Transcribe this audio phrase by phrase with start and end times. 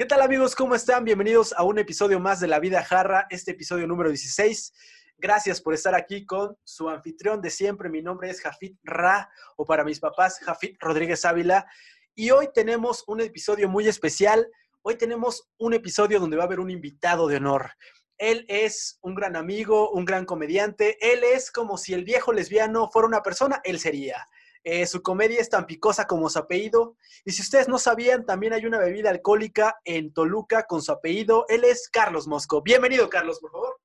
[0.00, 0.54] ¿Qué tal amigos?
[0.54, 1.04] ¿Cómo están?
[1.04, 4.72] Bienvenidos a un episodio más de La Vida Jarra, este episodio número 16.
[5.18, 7.90] Gracias por estar aquí con su anfitrión de siempre.
[7.90, 11.66] Mi nombre es Jafit Ra, o para mis papás, Jafit Rodríguez Ávila.
[12.14, 14.48] Y hoy tenemos un episodio muy especial.
[14.80, 17.72] Hoy tenemos un episodio donde va a haber un invitado de honor.
[18.16, 20.96] Él es un gran amigo, un gran comediante.
[21.12, 24.26] Él es como si el viejo lesbiano fuera una persona, él sería.
[24.62, 26.96] Eh, su comedia es tan picosa como su apellido.
[27.24, 31.46] Y si ustedes no sabían, también hay una bebida alcohólica en Toluca con su apellido.
[31.48, 32.62] Él es Carlos Mosco.
[32.62, 33.80] Bienvenido, Carlos, por favor.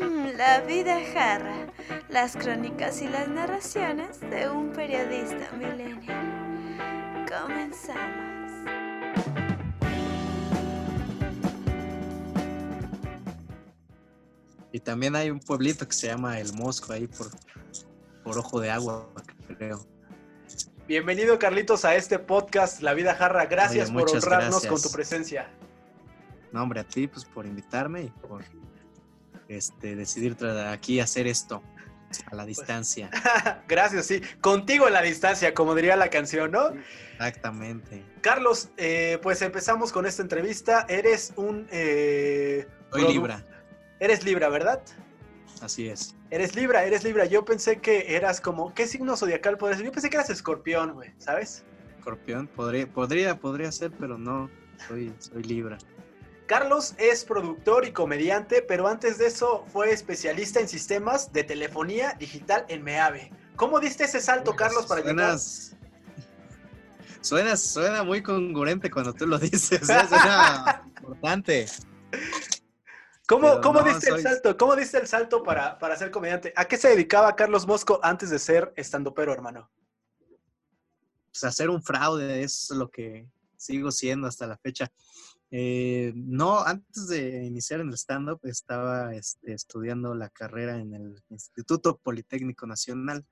[0.00, 1.72] Mm, la vida jarra,
[2.10, 6.43] las crónicas y las narraciones de un periodista millennial.
[7.42, 8.54] Comenzamos.
[14.72, 17.28] Y también hay un pueblito que se llama El Mosco ahí por,
[18.22, 19.08] por Ojo de Agua,
[19.56, 19.86] creo.
[20.86, 23.46] Bienvenido, Carlitos, a este podcast La Vida Jarra.
[23.46, 24.72] Gracias Oye, por honrarnos gracias.
[24.72, 25.48] con tu presencia.
[26.52, 28.44] No, hombre, a ti pues por invitarme y por
[29.48, 31.62] este decidir aquí hacer esto
[32.30, 33.10] a la distancia.
[33.68, 34.20] Gracias, sí.
[34.40, 36.72] Contigo en la distancia, como diría la canción, ¿no?
[37.14, 38.04] Exactamente.
[38.20, 40.86] Carlos, eh, pues empezamos con esta entrevista.
[40.88, 41.66] Eres un...
[41.70, 43.44] eh, Soy Libra,
[44.00, 44.80] Eres Libra, ¿verdad?
[45.60, 46.14] así es.
[46.30, 47.24] Eres Libra, eres Libra.
[47.24, 48.74] Yo pensé que eras como...
[48.74, 49.86] ¿Qué signo zodiacal podría ser?
[49.86, 51.64] Yo pensé que eras escorpión, güey, ¿sabes?
[51.98, 54.50] Escorpión, podría, podría, podría ser, pero no,
[54.88, 55.78] soy, soy Libra.
[56.46, 62.14] Carlos es productor y comediante, pero antes de eso fue especialista en sistemas de telefonía
[62.18, 63.32] digital en MEAVE.
[63.56, 65.38] ¿Cómo diste ese salto, Carlos, para llegar?
[65.38, 65.76] Suenas,
[67.20, 70.06] suena, suena muy congruente cuando tú lo dices, ¿eh?
[70.08, 71.66] suena importante.
[73.26, 74.56] ¿Cómo, Pero cómo no, diste el salto?
[74.56, 76.52] ¿Cómo diste el salto para, para ser comediante?
[76.56, 79.70] ¿A qué se dedicaba Carlos Mosco antes de ser estandopero, hermano?
[81.34, 84.90] pues, hacer un fraude es lo que sigo siendo hasta la fecha.
[85.56, 91.22] Eh, no, antes de iniciar en el stand-up estaba este, estudiando la carrera en el
[91.30, 93.24] Instituto Politécnico Nacional,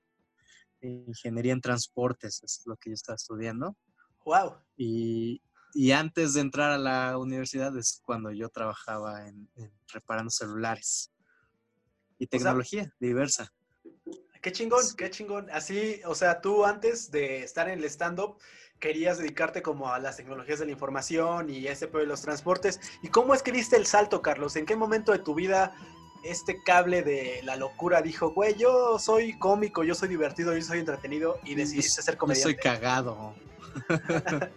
[0.79, 3.75] Ingeniería en Transportes, es lo que yo estaba estudiando.
[4.23, 4.55] ¡Wow!
[4.77, 5.41] Y,
[5.73, 11.11] y antes de entrar a la universidad es cuando yo trabajaba en, en reparando celulares
[12.19, 13.51] y tecnología diversa.
[14.41, 14.83] ¡Qué chingón!
[14.97, 15.49] ¡Qué chingón!
[15.51, 18.37] Así, o sea, tú antes de estar en el stand-up
[18.79, 22.79] querías dedicarte como a las tecnologías de la información y ese de los transportes.
[23.01, 24.55] ¿Y cómo es que diste el salto, Carlos?
[24.55, 25.73] ¿En qué momento de tu vida
[26.23, 30.79] este cable de la locura dijo, güey, yo soy cómico, yo soy divertido, yo soy
[30.79, 32.53] entretenido y decidiste ser Yo comediante?
[32.53, 33.33] soy cagado.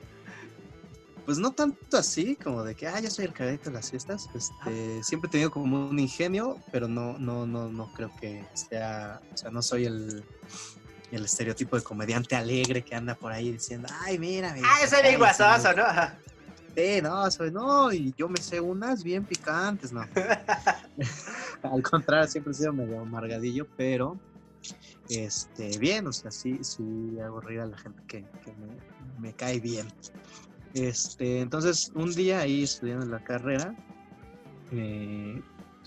[1.26, 4.28] pues no tanto así, como de que, ah, yo soy el cagadito de las fiestas.
[4.34, 9.20] Este, siempre he tenido como un ingenio, pero no, no, no, no creo que sea,
[9.32, 10.24] o sea, no soy el,
[11.10, 14.54] el estereotipo de comediante alegre que anda por ahí diciendo, ay, mira.
[14.64, 15.84] ¡Ah, bien caes", guasoso, ¿no?
[16.74, 20.02] Sí, no, soy, no, y yo me sé unas bien picantes, no.
[21.62, 24.18] Al contrario, siempre he sido medio amargadillo, pero
[25.08, 28.76] este, bien, o sea, sí, sí hago reír a la gente que, que me,
[29.18, 29.86] me cae bien.
[30.74, 33.74] Este, entonces, un día ahí estudiando la carrera,
[34.72, 35.40] eh,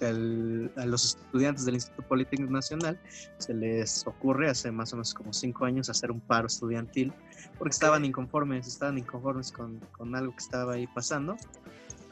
[0.06, 3.00] a los estudiantes del Instituto Politécnico Nacional
[3.38, 7.14] se les ocurre hace más o menos como cinco años hacer un paro estudiantil
[7.58, 11.36] porque estaban inconformes, estaban inconformes con, con algo que estaba ahí pasando.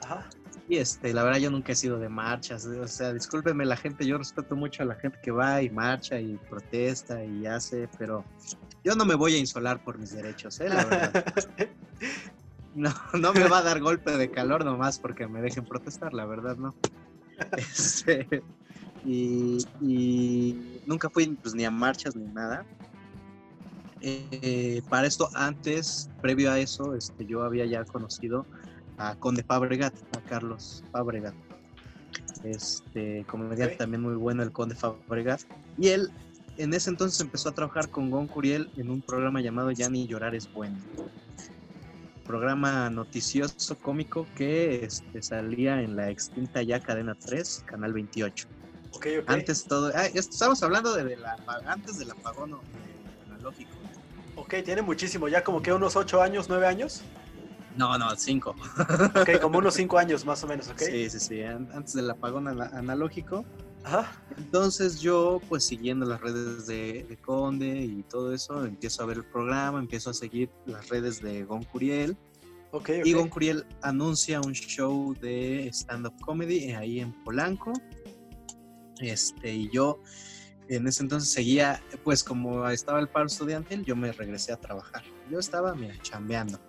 [0.03, 0.28] Ajá.
[0.70, 4.06] Y este, la verdad yo nunca he sido de marchas, o sea, discúlpenme la gente,
[4.06, 8.25] yo respeto mucho a la gente que va y marcha y protesta y hace, pero
[8.84, 10.69] yo no me voy a insolar por mis derechos, ¿eh?
[10.69, 11.25] La verdad.
[12.75, 16.28] No, no me va a dar golpe de calor nomás porque me dejen protestar, la
[16.28, 16.75] verdad, no.
[17.58, 18.44] Este,
[19.06, 22.66] y, y nunca fui pues, ni a marchas ni nada.
[24.02, 28.46] Eh, para esto, antes, previo a eso, este, yo había ya conocido
[28.98, 31.34] a Conde Fabregat, a Carlos Fabregat.
[32.44, 35.42] Este, comediante también muy bueno, el Conde Fabregat.
[35.78, 36.12] Y él
[36.57, 40.07] en ese entonces empezó a trabajar con Gon Curiel en un programa llamado Ya ni
[40.07, 40.78] llorar es bueno.
[42.27, 48.47] Programa noticioso cómico que este, salía en la extinta ya cadena 3, canal 28.
[48.91, 49.29] Ok, ok.
[49.29, 53.71] Antes todo, ah, estamos hablando de, de la antes del apagón de analógico.
[54.35, 57.01] Ok, tiene muchísimo, ya como que unos ocho años, nueve años.
[57.77, 58.56] No, no, 5.
[59.15, 60.79] Ok, como unos cinco años más o menos, ¿ok?
[60.81, 63.45] Sí, sí, sí, an- antes del apagón ana- analógico.
[63.88, 64.22] Ajá.
[64.38, 69.18] Entonces yo, pues siguiendo las redes de, de Conde y todo eso, empiezo a ver
[69.18, 72.18] el programa, empiezo a seguir las redes de Gon Curiel
[72.72, 73.19] Ok, Y ok.
[73.19, 77.72] Gon Curiel anuncia un show de stand-up comedy ahí en Polanco.
[79.00, 80.01] Este, y yo
[80.68, 85.04] en ese entonces seguía, pues como estaba el paro estudiantil, yo me regresé a trabajar.
[85.31, 86.60] Yo estaba, mira, chambeando.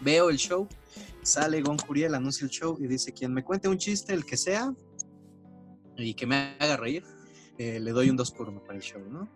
[0.00, 0.68] Veo el show,
[1.22, 4.36] sale Gon Curiel, anuncia el show y dice, quien me cuente un chiste, el que
[4.36, 4.74] sea,
[5.96, 7.04] y que me haga reír,
[7.58, 9.28] eh, le doy un 2 por 1 para el show, ¿no?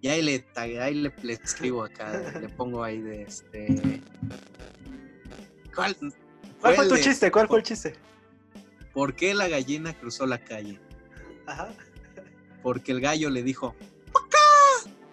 [0.00, 4.02] Y ahí le, ahí le, le escribo acá, le pongo ahí de este...
[5.74, 5.96] ¿Cuál,
[6.60, 7.30] ¿Cuál fue tu de chiste?
[7.30, 7.94] ¿Cuál fue el chiste?
[8.92, 10.78] ¿Por qué la gallina cruzó la calle?
[11.46, 11.72] Ajá.
[12.62, 13.74] Porque el gallo le dijo,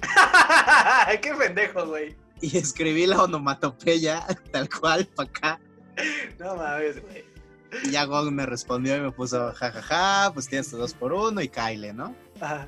[1.22, 2.16] Qué pendejo, güey.
[2.42, 5.60] y escribí la onomatopeya tal cual para acá.
[6.40, 7.31] No mames, güey.
[7.84, 11.48] Y ya Gong me respondió y me puso, jajaja, pues tienes dos por uno y
[11.50, 12.16] Kyle, ¿no?
[12.40, 12.68] Ajá.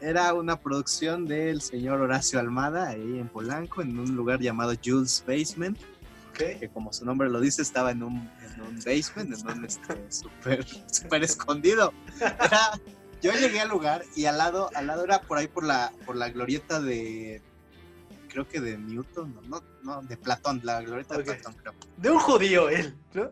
[0.00, 5.22] Era una producción del señor Horacio Almada ahí en Polanco, en un lugar llamado Jules
[5.26, 5.78] Basement,
[6.34, 10.10] que como su nombre lo dice, estaba en un, en un basement, en un este,
[10.10, 11.92] súper súper escondido.
[12.20, 12.80] Era-
[13.22, 16.16] yo llegué al lugar y al lado, al lado era por ahí por la, por
[16.16, 17.40] la glorieta de,
[18.28, 21.74] creo que de Newton, no, no, no, de Platón, la glorieta de Platón, creo.
[21.98, 23.30] De un judío, él, ¿no?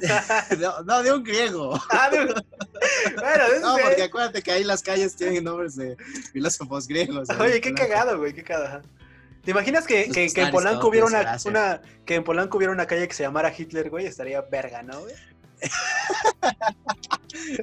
[0.58, 1.78] No, no, de un griego.
[1.90, 2.26] Ah, de un...
[3.16, 5.96] Bueno, de No, porque acuérdate que ahí las calles tienen nombres de
[6.32, 7.28] filósofos griegos.
[7.38, 8.66] Oye, qué cagado, güey, qué cagado.
[8.66, 8.82] ajá.
[9.44, 13.08] ¿Te imaginas que, Pues que- en Polanco hubiera una- que en Polanco hubiera una calle
[13.08, 14.06] que se llamara Hitler, güey?
[14.06, 15.14] Estaría verga, ¿no, güey?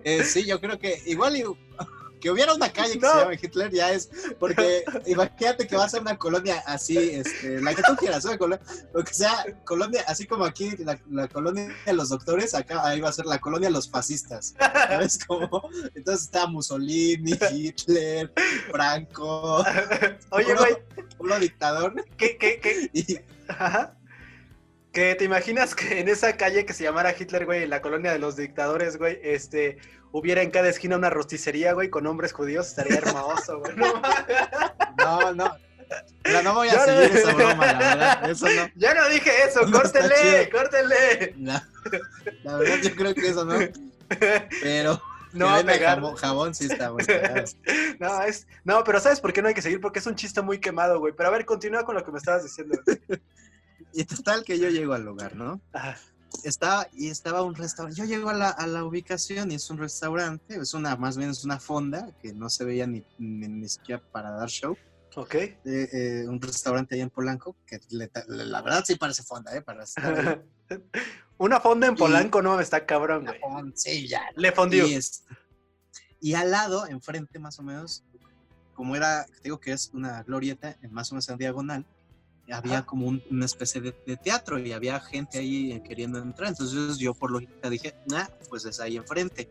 [0.04, 1.44] Eh, sí, yo creo que igual y-
[2.20, 3.12] que hubiera una calle que No.
[3.14, 7.74] se llame Hitler ya es porque imagínate que vas a una colonia así, este, la
[7.74, 11.74] que tú quieras, una colonia, lo que sea, colonia, así como aquí la, la colonia
[11.86, 15.20] de los doctores, acá ahí va a ser la colonia de los fascistas, ¿sabes?
[15.26, 18.32] Como, entonces está Mussolini, Hitler,
[18.72, 19.64] Franco,
[20.32, 22.90] Oye, güey, dictador ¿qué, qué, qué?
[22.94, 23.96] y Ajá.
[24.92, 28.12] Que te imaginas que en esa calle que se llamara Hitler, güey, en la colonia
[28.12, 29.78] de los dictadores, güey, este,
[30.12, 33.74] hubiera en cada esquina una rosticería, güey, con hombres judíos, estaría hermoso, güey.
[34.98, 35.56] No no, no.
[36.44, 38.30] No voy a Yo no- seguir esa broma, la verdad.
[38.30, 38.70] Eso no.
[38.76, 40.60] Ya no dije eso, No córtenle, chido.
[40.60, 41.36] córtenle.
[41.40, 43.58] La, verdad, yo creo que eso no.
[44.62, 45.02] Pero
[45.34, 45.96] No a pegar.
[46.00, 47.04] Jabón, jabón sí está muy.
[48.00, 49.80] No, es, no, pero ¿sabes por qué no hay que seguir?
[49.82, 51.14] Porque es un chiste muy quemado, güey.
[51.16, 52.80] Pero a ver, continúa con lo que me estabas diciendo.
[53.94, 55.62] Y total que yo llego al lugar, ¿no?
[56.44, 58.00] Estaba, y estaba un restaurante.
[58.00, 61.30] Yo llego a la, a la ubicación y es un restaurante, es una, más bien
[61.32, 64.78] es una fonda que no se veía ni, ni, ni siquiera para dar show.
[65.16, 65.34] Ok.
[65.36, 69.56] Eh, eh, un restaurante ahí en Polanco, que le- le- la verdad sí parece fonda,
[69.56, 69.62] ¿eh?
[69.64, 70.20] Para estar
[70.70, 70.80] ahí.
[71.40, 73.40] Una fonda en Y- Polanco no está cabrón, güey.
[73.76, 74.22] Sí, ya.
[74.36, 74.86] Le fondió.
[74.88, 75.24] Y, es-
[76.22, 78.04] y al lado, enfrente más o menos,
[78.76, 81.86] como era, te digo que es una glorieta, más o menos en diagonal,
[82.52, 86.50] había como un- una especie de, de teatro y había gente ahí queriendo entrar.
[86.50, 89.50] Entonces yo por lógica dije, nah, pues es ahí enfrente.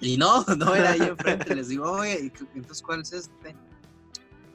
[0.00, 1.54] Y no, no era ahí enfrente.
[1.54, 3.54] Les digo, oye, ¿y qué- entonces cuál es este?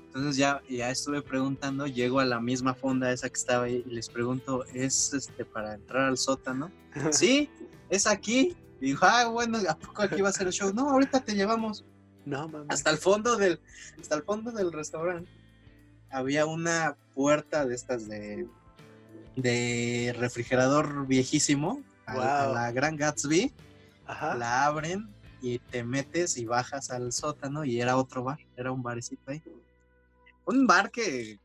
[0.07, 3.89] Entonces ya, ya estuve preguntando, llego a la misma fonda esa que estaba ahí y
[3.91, 6.71] les pregunto, ¿es este para entrar al sótano?
[7.11, 7.49] sí,
[7.89, 8.55] es aquí.
[8.81, 10.71] Y dijo, ah, bueno, ¿a poco aquí va a ser el show?
[10.73, 11.83] No, ahorita te llevamos
[12.25, 12.67] No, mames.
[12.69, 13.59] hasta el fondo del,
[13.99, 15.29] hasta el fondo del restaurante.
[16.09, 18.47] Había una puerta de estas de,
[19.35, 22.55] de refrigerador viejísimo, a, la- a Wow.
[22.55, 23.53] la Gran Gatsby.
[24.05, 24.35] Ajá.
[24.35, 25.09] La abren
[25.41, 29.43] y te metes y bajas al sótano y era otro bar, era un barecito ahí.
[30.45, 31.39] Un bar que,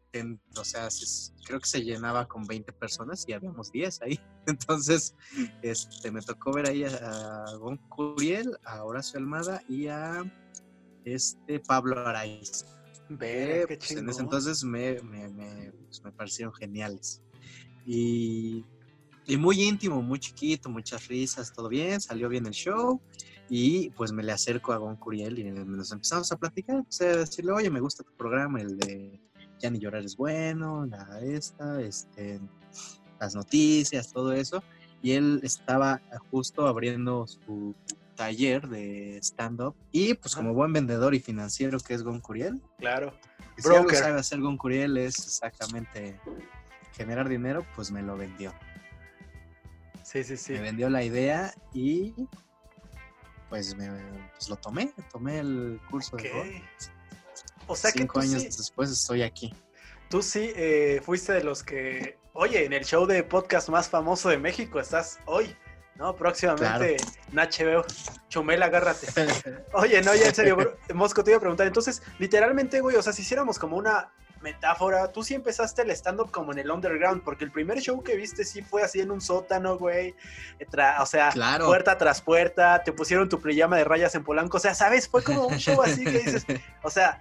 [0.56, 4.20] o sea, se- creo que se llenaba con 20 personas y habíamos 10 ahí.
[4.46, 5.14] Entonces,
[5.60, 10.22] este, me tocó ver ahí a, a Gon Curiel, a Horacio Almada y a
[11.04, 12.64] este Pablo Araiz.
[13.18, 17.22] Pues, en ese entonces me, me, me, pues, me parecieron geniales.
[17.86, 18.64] Y,
[19.26, 23.00] y muy íntimo, muy chiquito, muchas risas, todo bien, salió bien el show.
[23.48, 27.16] Y pues me le acerco a Gon Curiel y nos empezamos a platicar, empecé a
[27.18, 29.20] decirle, oye, me gusta tu programa, el de
[29.58, 32.40] Ya ni llorar es bueno, la esta, este,
[33.20, 34.62] las noticias, todo eso.
[35.02, 36.00] Y él estaba
[36.30, 37.74] justo abriendo su
[38.16, 39.74] taller de stand-up.
[39.90, 43.12] Y pues como buen vendedor y financiero que es Gon Curiel, Claro.
[43.58, 43.98] si algo Broker.
[43.98, 46.20] sabe hacer Gon Curiel es exactamente
[46.92, 48.52] generar dinero, pues me lo vendió.
[50.02, 50.52] Sí, sí, sí.
[50.52, 52.14] Me vendió la idea y
[53.48, 53.88] pues, me,
[54.32, 56.50] pues lo tomé, tomé el curso de Gon.
[57.66, 59.54] O sea que Cinco años sí, después estoy aquí.
[60.10, 64.28] tú sí eh, fuiste de los que, oye, en el show de podcast más famoso
[64.28, 65.54] de México estás hoy,
[65.96, 66.14] ¿no?
[66.16, 66.96] Próximamente
[67.30, 67.84] en HBO.
[68.28, 69.06] Chumel, agárrate.
[69.72, 73.02] Oye, no, ya en serio, bro, Mosco, te iba a preguntar, entonces, literalmente, güey, o
[73.02, 74.10] sea, si hiciéramos como una,
[74.42, 78.16] metáfora, tú sí empezaste el stand-up como en el underground, porque el primer show que
[78.16, 80.14] viste sí fue así en un sótano, güey.
[81.00, 81.32] O sea,
[81.64, 85.08] puerta tras puerta, te pusieron tu pijama de rayas en Polanco, o sea, ¿sabes?
[85.08, 86.46] Fue como un show así que dices,
[86.82, 87.20] o sea,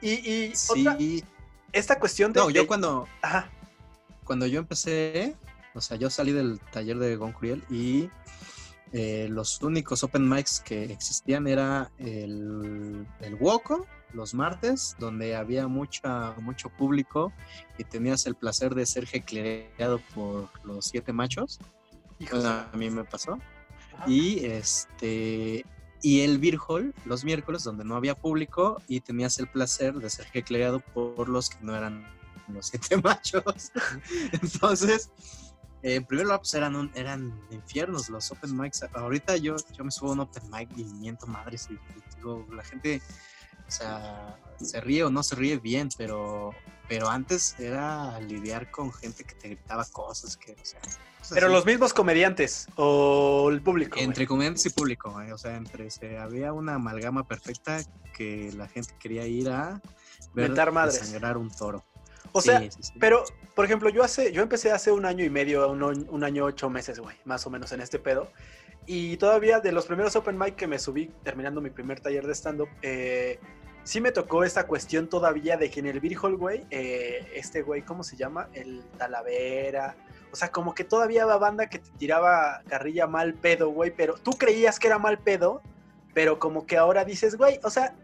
[0.00, 1.24] y, y sí.
[1.72, 2.40] esta cuestión de...
[2.40, 3.08] No, yo cuando...
[3.22, 3.50] Ajá.
[4.24, 5.34] Cuando yo empecé,
[5.78, 8.10] o sea, yo salí del taller de Goncuriel y
[8.92, 15.68] eh, los únicos open mics que existían era el, el Woco, los martes, donde había
[15.68, 17.32] mucha, mucho público
[17.78, 21.58] y tenías el placer de ser jecleado por los siete machos.
[22.44, 23.38] a mí me pasó.
[24.06, 25.64] Y este
[26.00, 30.08] y el Beer Hall los miércoles, donde no había público y tenías el placer de
[30.08, 32.06] ser jecleado por los que no eran
[32.48, 33.72] los siete machos.
[34.32, 35.10] Entonces,
[35.82, 38.84] en primer lugar, pues eran, eran infiernos los open mics.
[38.94, 41.78] Ahorita yo, yo me subo a un open mic y miento madres y
[42.16, 43.00] digo, la gente
[43.68, 46.54] o sea, se ríe o no se ríe bien, pero,
[46.88, 50.80] pero antes era lidiar con gente que te gritaba cosas que, o sea,
[51.30, 53.98] pero los mismos comediantes o el público.
[54.00, 57.80] Entre comediantes y público, o sea, entre se, había una amalgama perfecta
[58.16, 59.82] que la gente quería ir a
[60.32, 60.54] ver
[60.90, 61.84] sangrar un toro.
[62.32, 62.62] O sea,
[63.00, 66.44] pero, por ejemplo, yo hace, yo empecé hace un año y medio, un, un año
[66.44, 68.30] ocho meses, güey, más o menos en este pedo.
[68.86, 72.34] Y todavía de los primeros open mic que me subí terminando mi primer taller de
[72.34, 73.38] stand-up, eh,
[73.84, 77.62] sí me tocó esta cuestión todavía de que en el Beer Hall, güey, eh, este
[77.62, 78.48] güey, ¿cómo se llama?
[78.54, 79.94] El Talavera.
[80.32, 84.14] O sea, como que todavía había banda que te tiraba carrilla mal pedo, güey, pero
[84.14, 85.62] tú creías que era mal pedo,
[86.14, 87.94] pero como que ahora dices, güey, o sea,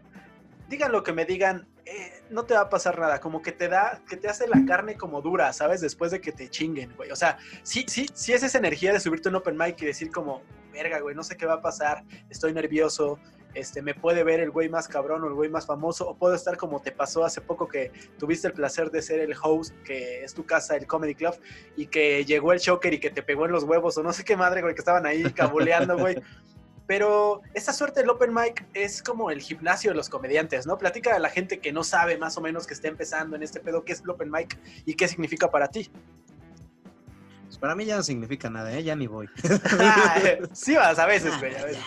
[0.69, 3.67] digan lo que me digan, eh, no te va a pasar nada, como que te
[3.67, 5.81] da, que te hace la carne como dura, ¿sabes?
[5.81, 7.11] Después de que te chinguen, güey.
[7.11, 10.11] O sea, sí, sí, sí es esa energía de subirte un open mic y decir
[10.11, 10.41] como,
[10.71, 13.19] verga, güey, no sé qué va a pasar, estoy nervioso,
[13.55, 16.35] este, me puede ver el güey más cabrón o el güey más famoso, o puedo
[16.35, 20.23] estar como te pasó hace poco que tuviste el placer de ser el host, que
[20.23, 21.35] es tu casa, el Comedy Club,
[21.77, 24.25] y que llegó el Shocker y que te pegó en los huevos, o no sé
[24.25, 26.21] qué madre, güey, que estaban ahí cabuleando, güey.
[26.87, 30.77] Pero esta suerte del open mic es como el gimnasio de los comediantes, ¿no?
[30.77, 33.59] Platica a la gente que no sabe más o menos que está empezando en este
[33.59, 35.89] pedo qué es el open mic y qué significa para ti.
[37.45, 38.83] Pues para mí ya no significa nada, ¿eh?
[38.83, 39.27] ya ni voy.
[40.53, 41.83] sí vas a veces, güey, a veces.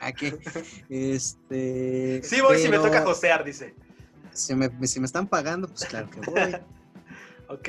[0.00, 0.38] ¿Para qué?
[0.88, 3.74] Este, sí voy si me toca josear, dice.
[4.32, 6.56] Si me, si me están pagando, pues claro que voy.
[7.48, 7.68] ok.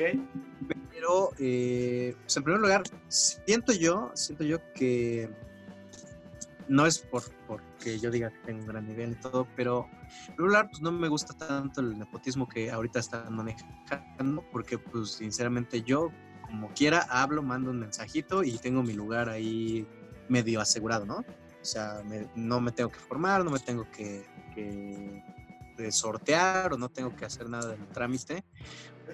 [0.90, 5.28] Pero, eh, pues en primer lugar, siento yo, siento yo que
[6.70, 9.88] no es por porque yo diga que tengo un gran nivel y todo, pero
[10.36, 15.82] lugar, pues no me gusta tanto el nepotismo que ahorita están manejando, porque pues sinceramente
[15.82, 16.10] yo
[16.46, 19.86] como quiera, hablo, mando un mensajito y tengo mi lugar ahí
[20.28, 21.18] medio asegurado, ¿no?
[21.18, 22.02] O sea,
[22.36, 24.28] no me tengo que formar, no me tengo que,
[25.90, 28.44] sortear o no tengo que hacer nada del trámite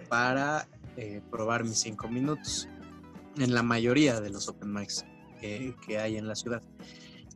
[0.08, 2.68] para eh, probar mis cinco minutos
[3.38, 5.04] en la mayoría de los open mics
[5.40, 6.62] que, hay en la ciudad.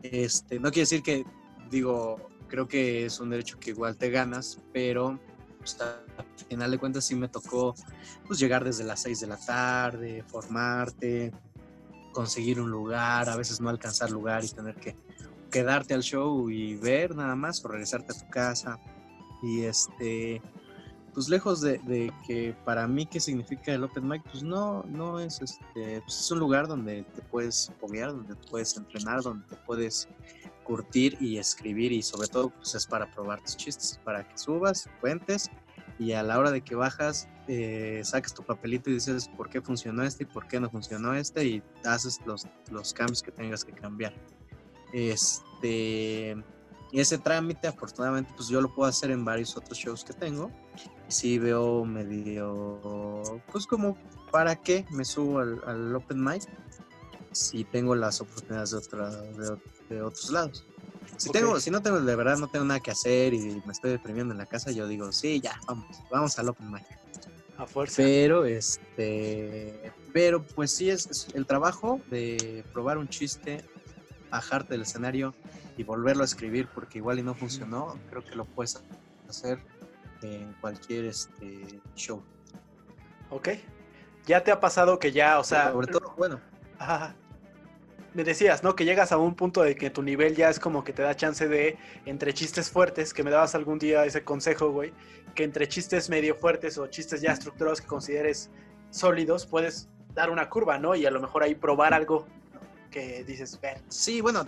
[0.03, 1.25] Este, no quiere decir que,
[1.71, 5.19] digo, creo que es un derecho que igual te ganas, pero
[5.59, 7.75] pues, al final de cuentas sí me tocó
[8.27, 11.33] pues, llegar desde las 6 de la tarde, formarte,
[12.13, 14.97] conseguir un lugar, a veces no alcanzar lugar y tener que
[15.51, 18.79] quedarte al show y ver nada más o regresarte a tu casa.
[19.43, 20.43] Y este,
[21.13, 25.41] pues lejos de, que para mí qué significa el open mic, pues no, no es
[25.41, 29.57] este, pues es un lugar donde te puedes foguear, donde te puedes entrenar, donde te
[29.57, 30.09] puedes
[30.65, 34.89] curtir y escribir y sobre todo pues es para probar tus chistes, para que subas,
[35.01, 35.51] cuentes
[35.99, 39.61] y a la hora de que bajas eh, saques tu papelito y dices por qué
[39.61, 43.65] funcionó este y por qué no funcionó este y haces los, los cambios que tengas
[43.65, 44.15] que cambiar.
[44.93, 46.37] Este,
[46.93, 50.51] ese trámite afortunadamente pues yo lo puedo hacer en varios otros shows que tengo.
[51.11, 53.99] Sí veo medio, pues como,
[54.31, 56.43] ¿para qué me subo al, open mic?
[57.33, 59.11] Si tengo las oportunidades de, otra,
[59.89, 60.65] de otros lados.
[61.17, 63.91] Si, tengo, si no tengo, de verdad no tengo nada que hacer y me estoy
[63.91, 66.85] deprimiendo en la casa, yo digo, sí, ya, vamos, vamos al Open Mic.
[67.59, 67.97] A fuerza.
[67.97, 73.65] Pero, este, pero pues sí es, el trabajo de probar un chiste,
[74.31, 75.35] bajarte del escenario
[75.77, 78.81] y volverlo a escribir porque igual y no funcionó, creo que lo puedes
[79.29, 79.59] hacer
[80.23, 82.23] en cualquier este, show.
[83.31, 83.51] Ok.
[84.27, 85.73] ¿Ya te ha pasado que ya, o sea...
[85.73, 86.41] Sobre todo, bueno.
[86.79, 87.15] Ajá
[88.15, 88.75] me decías, ¿no?
[88.75, 91.15] Que llegas a un punto de que tu nivel ya es como que te da
[91.15, 94.93] chance de, entre chistes fuertes, que me dabas algún día ese consejo, güey,
[95.35, 98.51] que entre chistes medio fuertes o chistes ya estructurados que consideres
[98.91, 100.95] sólidos, puedes dar una curva, ¿no?
[100.95, 102.27] Y a lo mejor ahí probar algo
[102.91, 103.81] que dices, ver.
[103.89, 104.47] Sí, bueno,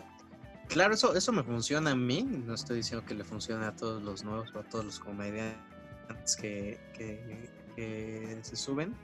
[0.72, 4.02] claro, eso, eso me funciona a mí, no estoy diciendo que le funcione a todos
[4.02, 8.94] los nuevos o a todos los comediantes que, que, se suben,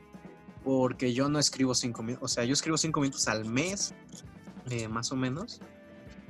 [0.65, 3.95] porque yo no escribo cinco minutos, o sea, yo escribo cinco minutos al mes,
[4.71, 5.61] eh, más o menos,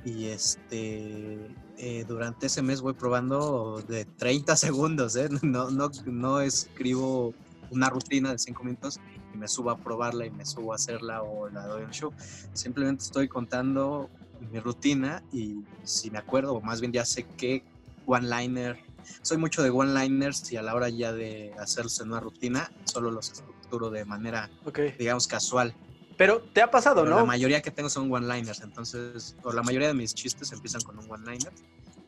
[0.05, 1.37] y este,
[1.77, 5.29] eh, durante ese mes voy probando de 30 segundos, ¿eh?
[5.41, 7.33] no, no, no escribo
[7.71, 8.99] una rutina de cinco minutos
[9.33, 12.11] y me subo a probarla y me subo a hacerla o la doy en show.
[12.53, 17.63] Simplemente estoy contando mi rutina y si me acuerdo, o más bien ya sé qué
[18.05, 18.77] one-liner,
[19.23, 23.31] soy mucho de one-liners y a la hora ya de hacerse una rutina, solo los
[23.31, 24.79] estructuro de manera, Ok.
[24.97, 25.75] digamos, casual.
[26.17, 27.17] Pero te ha pasado, Pero ¿no?
[27.21, 30.97] La mayoría que tengo son one-liners, entonces, o la mayoría de mis chistes empiezan con
[30.99, 31.53] un one-liner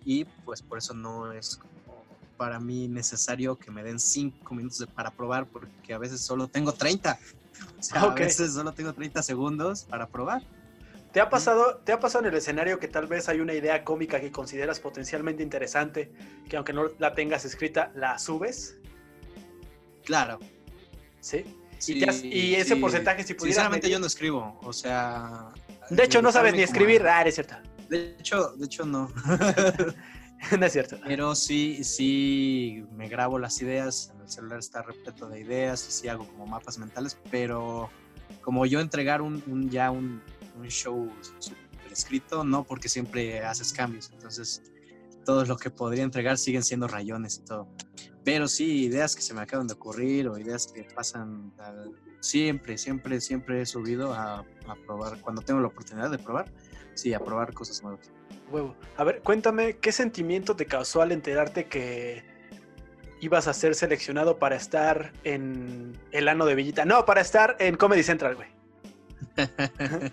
[0.03, 2.07] y pues por eso no es como
[2.38, 6.47] para mí necesario que me den cinco minutos de- para probar porque a veces solo
[6.47, 7.19] tengo 30.
[7.79, 8.21] O sea, Ok.
[8.21, 10.41] a veces solo tengo 30 segundos para probar.
[11.12, 13.84] ¿Te ha pasado, te ha pasado en el escenario que tal vez hay una idea
[13.84, 16.12] cómica que consideras potencialmente interesante,
[16.50, 18.77] que aunque no la tengas escrita, la subes?
[20.06, 20.39] Claro.
[21.20, 21.44] ¿Sí?
[21.80, 25.51] Sí, has- y ese porcentaje, si pudieras Sinceramente medir- yo no escribo, o sea...
[25.89, 27.06] De hecho, no sabes ni como escribir.
[27.06, 27.56] Ah, es cierto.
[27.89, 29.12] De hecho, de hecho no.
[30.60, 30.98] no es cierto.
[31.06, 35.91] Pero sí, sí me grabo las ideas, en el celular está repleto de ideas y
[35.91, 37.89] sí hago como mapas mentales, pero
[38.41, 40.22] como yo entregar un, un- ya un,
[40.62, 41.12] un show
[41.91, 44.62] escrito, no porque siempre haces cambios, entonces
[45.25, 47.68] todo lo que podría entregar siguen siendo rayones y todo.
[48.24, 51.51] Pero sí, ideas que se me acaban de ocurrir o ideas que pasan
[52.20, 56.51] siempre, siempre, siempre he subido a, a probar, cuando tengo la oportunidad de probar,
[56.94, 58.12] sí, a probar cosas nuevas.
[58.51, 58.75] Huevo.
[58.98, 62.24] A ver, cuéntame, ¿qué sentimiento te causó al enterarte que
[63.22, 66.86] ibas a ser seleccionado para estar en el ano de Villita?
[66.86, 68.50] No, para estar en Comedy Central, güey.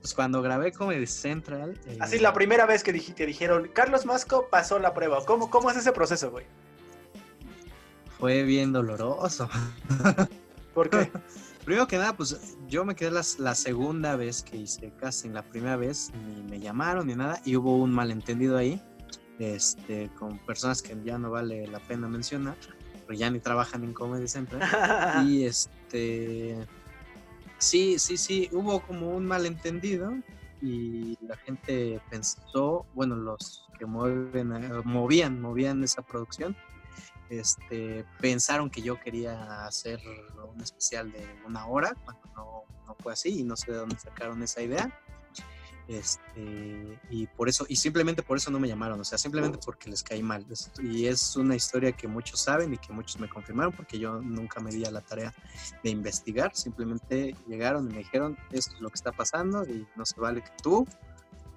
[0.00, 1.78] Pues cuando grabé Comedy Central.
[2.00, 5.22] Así, eh, la primera vez que te dijeron, Carlos Masco pasó la prueba.
[5.26, 6.46] ¿Cómo, cómo es ese proceso, güey?
[8.18, 9.48] Fue bien doloroso.
[10.74, 11.10] ¿Por qué?
[11.66, 15.32] Primero que nada, pues yo me quedé las- la segunda vez que hice casting.
[15.32, 18.82] La primera vez ni me llamaron ni nada y hubo un malentendido ahí
[19.38, 22.56] este, con personas que ya no vale la pena mencionar,
[23.06, 25.28] pero ya ni trabajan en Comedy Central.
[25.28, 26.56] Y este.
[27.60, 30.14] Sí, sí, sí, hubo como un malentendido
[30.62, 36.56] y la gente pensó, bueno, los que mueven, eh, movían, movían esa producción,
[37.28, 40.00] este, pensaron que yo quería hacer
[40.54, 43.98] un especial de una hora, cuando no, no fue así y no sé de dónde
[43.98, 44.98] sacaron esa idea.
[45.90, 49.90] Este, y por eso, y simplemente por eso no me llamaron, o sea, simplemente porque
[49.90, 50.46] les caí mal.
[50.80, 54.60] Y es una historia que muchos saben y que muchos me confirmaron porque yo nunca
[54.60, 55.34] me di a la tarea
[55.82, 60.06] de investigar, simplemente llegaron y me dijeron, esto es lo que está pasando y no
[60.06, 60.86] se vale que tú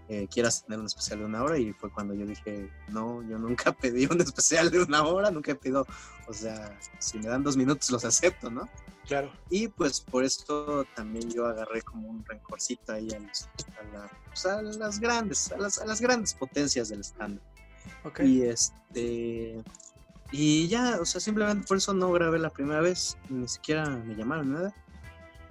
[0.10, 3.38] eh, quieras tener un especial de una hora y fue cuando yo dije, no, yo
[3.38, 5.86] nunca pedí un especial de una hora, nunca he pedido,
[6.28, 8.68] o sea, si me dan dos minutos los acepto, ¿no?
[9.08, 9.32] claro.
[9.50, 14.12] Y pues por esto también yo agarré como un rencorcito ahí a, los- a la-
[14.28, 17.40] pues, a las grandes, a las, a las grandes potencias del stand.
[18.06, 18.22] Ok.
[18.22, 19.62] Y este.
[20.32, 24.16] Y ya, o sea, simplemente por eso no grabé la primera vez, ni siquiera me
[24.16, 24.74] llamaron nada.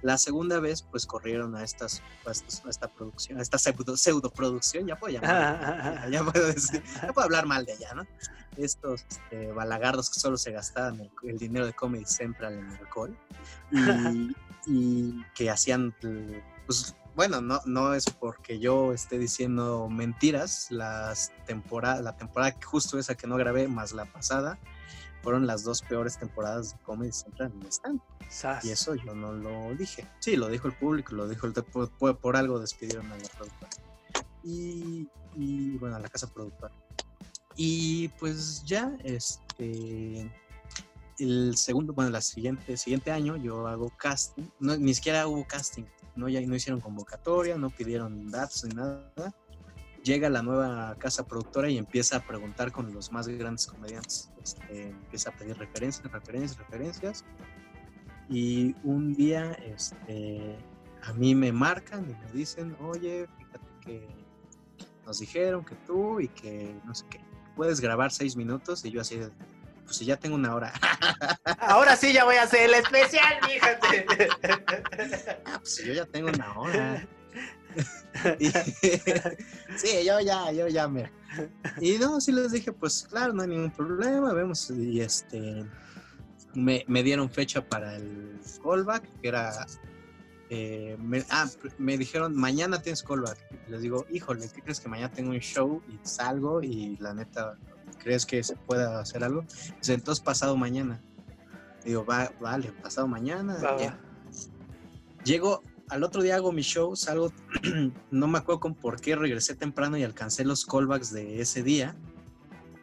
[0.03, 4.87] La segunda vez, pues corrieron a estas, a, esta producción, a esta pseudo, pseudo producción,
[4.87, 8.07] ya puedo llamar, ya puedo decir, ya puedo hablar mal de allá, ¿no?
[8.57, 13.17] Estos este, balagardos que solo se gastaban el, el dinero de Comedy Central en alcohol
[13.71, 14.37] y,
[14.67, 15.95] y que hacían,
[16.67, 22.99] pues bueno, no, no es porque yo esté diciendo mentiras, las temporada, la temporada justo
[22.99, 24.59] esa que no grabé, más la pasada,
[25.23, 28.01] fueron las dos peores temporadas de Comedy Central en stand.
[28.65, 30.07] Y eso yo no lo dije.
[30.21, 33.29] Sí, lo dijo el público, lo dijo el por, por- por algo despidieron a la
[33.29, 33.71] productora.
[34.43, 36.75] Y, y, bueno, a la casa productora.
[37.57, 40.31] Y pues ya, este
[41.19, 45.85] el segundo, bueno, la siguiente, siguiente año yo hago casting, no, ni siquiera hubo casting,
[46.17, 49.33] no, ya no hicieron convocatoria, no pidieron datos ni nada.
[50.03, 54.31] Llega la nueva casa productora y empieza a preguntar con los más grandes comediantes.
[54.43, 57.25] Este, empieza a pedir referencias, referencias, referencias.
[58.29, 60.59] Y un día este,
[61.03, 64.09] a mí me marcan y me dicen, oye, fíjate que
[65.07, 67.21] nos dijeron que tú y que no sé qué,
[67.57, 69.21] puedes grabar seis minutos y yo así
[69.85, 70.73] pues si ya tengo una hora.
[71.59, 74.07] Ahora sí ya voy a hacer el especial, fíjate.
[75.45, 77.07] Ah, pues yo ya tengo una hora.
[78.41, 78.49] Y-
[79.77, 81.11] sí, yo ya, yo ya, mira.
[81.81, 84.71] Y no, sí les dije, pues claro, no hay ningún problema, vemos.
[84.71, 85.65] Y este,
[86.55, 89.67] me, me dieron fecha para el callback, que era,
[90.51, 93.39] eh, me, ah, me dijeron, mañana tienes callback.
[93.69, 97.57] Les digo, híjole, ¿qué crees que mañana tengo un show y salgo y la neta,
[97.99, 99.45] ¿crees que se pueda hacer algo?
[99.79, 101.01] Dice, entonces pasado mañana.
[101.85, 103.59] Digo, va, vale, pasado mañana.
[103.79, 103.99] Ya.
[105.25, 107.31] Llego, al otro día hago mi show, salgo,
[108.11, 111.95] no me acuerdo con por qué, regresé temprano y alcancé los callbacks de ese día.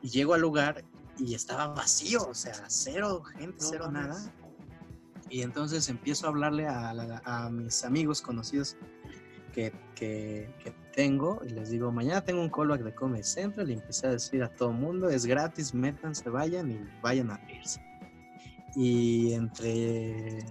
[0.04, 0.86] Y llego al lugar
[1.18, 4.32] y estaba vacío, o sea, cero gente, No cero nada.
[5.28, 8.78] Y entonces empiezo a hablarle a, mis amigos conocidos
[9.54, 13.74] que, que- que tengo y les digo, mañana tengo un callback de Comedy Central y
[13.74, 17.82] empecé a decir a todo mundo, es gratis, métanse, vayan y vayan a reírse.
[18.76, 20.46] Y entre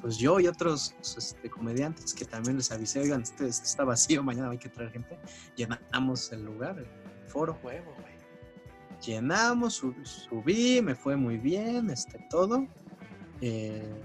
[0.00, 4.22] pues yo y otros este, comediantes que también les avisé, oigan, este, este está vacío,
[4.24, 5.18] mañana hay que traer gente,
[5.56, 6.86] llenamos el lugar, el
[7.28, 8.14] foro Huevo, güey.
[9.04, 12.66] llenamos, su- subí, me fue muy bien, este, todo.
[13.40, 14.02] Eh,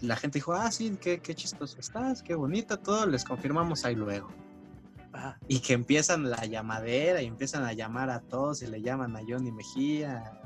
[0.00, 3.94] la gente dijo, ah, sí, qué, qué chistoso estás, qué bonito, todo, les confirmamos ahí
[3.94, 4.28] luego.
[5.12, 5.38] Ajá.
[5.48, 9.20] Y que empiezan la llamadera y empiezan a llamar a todos y le llaman a
[9.26, 10.42] Johnny Mejía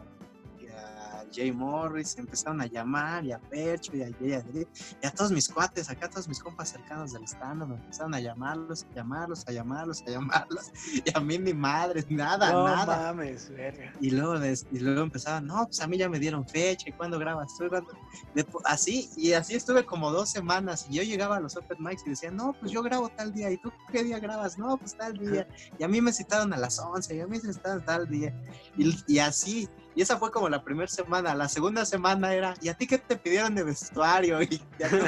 [1.33, 4.67] Jay Morris, empezaron a llamar y a Percho y a Jay Adri,
[5.03, 8.21] y a todos mis cuates, acá todos mis compas cercanos del stand me empezaron a
[8.21, 10.65] llamarlos, a llamarlos, a llamarlos, a llamarlos,
[11.05, 12.97] y a mí ni madre, nada, no nada.
[13.13, 13.95] mames, verga.
[14.01, 14.35] Y luego,
[14.71, 17.65] y luego empezaban, no, pues a mí ya me dieron fecha, ¿y cuándo grabas tú?
[17.65, 17.93] ¿Y cuándo?".
[18.35, 22.03] De- así, y así estuve como dos semanas, y yo llegaba a los open mics
[22.07, 24.59] y decía, no, pues yo grabo tal día, ¿y tú qué día grabas?
[24.59, 25.47] No, pues tal día,
[25.79, 28.33] y a mí me citaron a las 11, y a mí me citaron tal día,
[28.77, 32.69] y, y así, y esa fue como la primera semana, la segunda semana era, ¿y
[32.69, 34.41] a ti qué te pidieron de vestuario?
[34.43, 34.63] Y,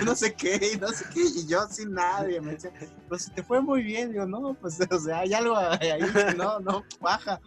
[0.05, 2.73] no sé qué, y no sé qué, y yo sin nadie, me decía,
[3.09, 6.61] pues te fue muy bien, digo, no, pues, o sea, hay algo ahí que no,
[6.61, 7.41] no, baja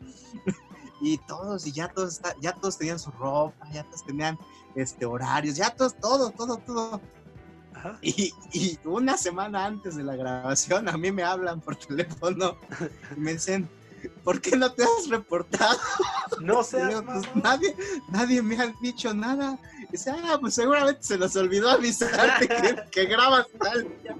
[1.01, 4.37] y todos, y ya todos, ya todos tenían su ropa, ya todos tenían
[4.75, 7.01] este, horarios, ya todos, todo, todo, todo.
[8.01, 12.57] Y, y una semana antes de la grabación a mí me hablan por teléfono
[13.15, 13.69] y me dicen,
[14.09, 15.77] ¿por qué no te has reportado?
[16.41, 17.75] No digo, pues nadie,
[18.09, 19.59] nadie me ha dicho nada.
[19.89, 24.15] Y dice, ah, pues seguramente se nos olvidó avisarte que, que grabas tal día.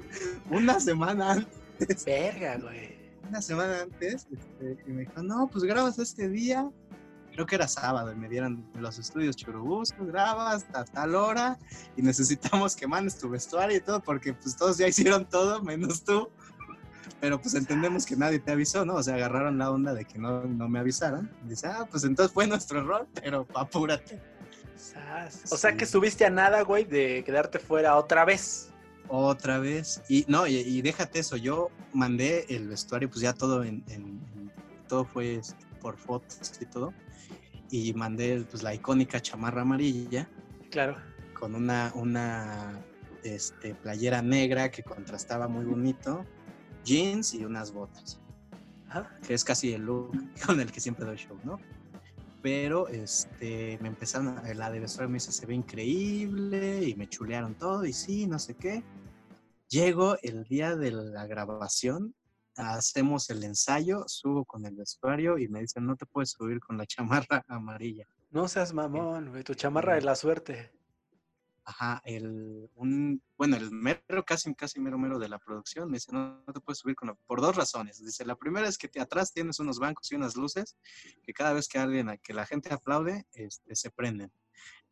[0.50, 2.96] Una semana antes Verga, güey.
[3.28, 6.70] una semana antes este, y me dijo, no, pues grabas este día.
[7.34, 11.60] Creo que era sábado y me dieron los estudios Churubusco, grabas hasta tal hora
[11.98, 16.02] y necesitamos que mandes tu vestuario y todo porque pues todos ya hicieron todo menos
[16.04, 16.30] tú.
[17.26, 18.94] Pero pues entendemos que nadie te avisó, ¿no?
[18.94, 21.32] O sea, agarraron la onda de que no, no me avisaron.
[21.44, 24.22] Y dice, ah, pues entonces fue nuestro error, pero apúrate.
[24.76, 24.78] O
[25.58, 25.78] sea Sí.
[25.78, 28.70] que estuviste a nada, güey, de quedarte fuera otra vez.
[29.08, 30.04] Otra vez.
[30.08, 34.22] Y no, y, y déjate eso, yo mandé el vestuario, pues ya todo en, en-
[34.36, 34.52] en-
[34.88, 36.94] todo fue este, por fotos y todo.
[37.72, 40.30] Y mandé pues la icónica chamarra amarilla
[40.70, 40.96] Claro.
[41.40, 42.80] con una, una
[43.24, 46.24] este, playera negra que contrastaba muy bonito,
[46.86, 48.20] jeans y unas botas,
[48.88, 49.10] Ajá.
[49.28, 50.12] que es casi el look
[50.46, 51.60] con el que siempre doy show, ¿no?
[52.42, 57.10] Pero este, me empezaron, a, la de vestuario me dice, se ve increíble y me
[57.10, 58.84] chulearon todo y sí, no sé qué.
[59.68, 62.14] Llego el día de la grabación,
[62.56, 66.78] hacemos el ensayo, subo con el vestuario y me dicen, no te puedes subir con
[66.78, 66.86] la
[67.28, 68.06] chamarra amarilla.
[68.30, 69.44] No seas mamón, güey.
[69.44, 70.72] Tu chamarra de la suerte.
[71.68, 76.12] Ajá, el, un, bueno, el mero, casi, casi mero mero de la producción, me dice,
[76.12, 78.06] no, no te puedes subir con la- por dos razones.
[78.06, 80.78] Dice, la primera es que te- atrás tienes unos bancos y unas luces
[81.24, 84.32] que cada vez que alguien, que la gente aplaude, este, se prenden.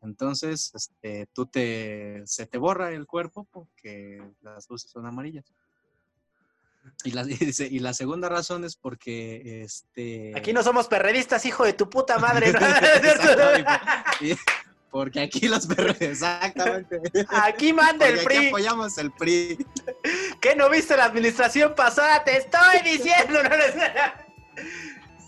[0.02, 5.44] Entonces, este, tú te, se te borra el cuerpo porque las luces son amarillas.
[7.04, 7.22] Y la,
[7.54, 10.32] dice, y la segunda razón es porque, este...
[10.36, 12.52] Aquí no somos perredistas, hijo de tu puta madre.
[12.52, 12.58] ¿no?
[12.58, 13.64] Exacto,
[14.24, 14.36] y-
[14.94, 17.00] porque aquí los perros, exactamente.
[17.28, 18.48] Aquí manda el Porque aquí PRI.
[18.48, 19.66] apoyamos el PRI.
[20.40, 22.22] ¿Qué no viste la administración pasada?
[22.22, 23.42] Te estoy diciendo.
[23.42, 23.50] ¿no?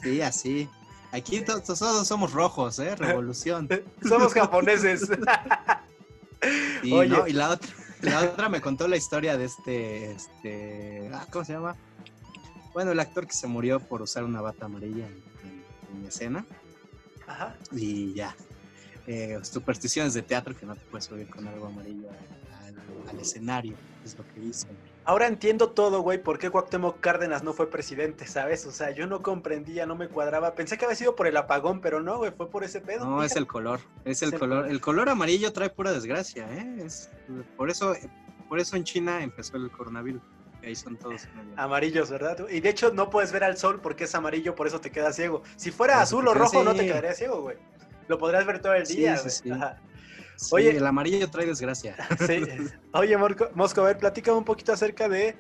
[0.05, 0.69] Sí, así.
[1.11, 2.95] Aquí to- to- todos somos rojos, ¿eh?
[2.95, 3.69] Revolución.
[4.09, 5.09] Somos japoneses.
[6.85, 7.09] Y, Oye.
[7.09, 7.69] no, y la otra,
[8.03, 11.75] la otra me contó la historia de este, este, ah, ¿cómo se llama?
[12.73, 15.65] Bueno, el actor que se murió por usar una bata amarilla en, en-
[15.99, 16.47] en escena.
[17.27, 17.57] Ajá.
[17.73, 18.37] Y ya.
[19.07, 22.09] Eh, supersticiones de teatro que no te puedes subir con algo amarillo
[22.66, 24.71] al, al escenario, es lo que dicen.
[25.05, 28.66] Ahora entiendo todo, güey, por qué Cuauhtémoc Cárdenas no fue presidente, ¿sabes?
[28.66, 30.57] O sea, yo no comprendía, no me cuadraba.
[30.57, 33.05] Pensé que había sido por el apagón, pero no, güey, fue por ese pedo.
[33.05, 34.59] No, es el color, es el Es el color.
[34.59, 34.71] color.
[34.73, 36.83] El color amarillo trae pura desgracia, ¿eh?
[36.85, 37.09] Es,
[37.57, 37.95] por eso,
[38.49, 40.21] por eso en China empezó el coronavirus.
[40.64, 41.29] Ahí son todos.
[41.55, 42.45] Amarillos, ¿verdad?
[42.51, 45.14] Y de hecho no puedes ver al sol porque es amarillo, por eso te quedas
[45.14, 45.45] ciego.
[45.55, 46.87] Si fuera Por azul o rojo, no te sí.
[46.88, 47.57] quedarías ciego, güey.
[48.09, 49.51] Lo podrías ver todo el día, sí, sí.
[50.37, 50.77] Sí, Oye.
[50.77, 51.97] el amarillo trae desgracia.
[52.27, 52.42] Sí.
[52.92, 53.16] Oye,
[53.55, 55.35] Mosco, a ver, platícame un poquito acerca de.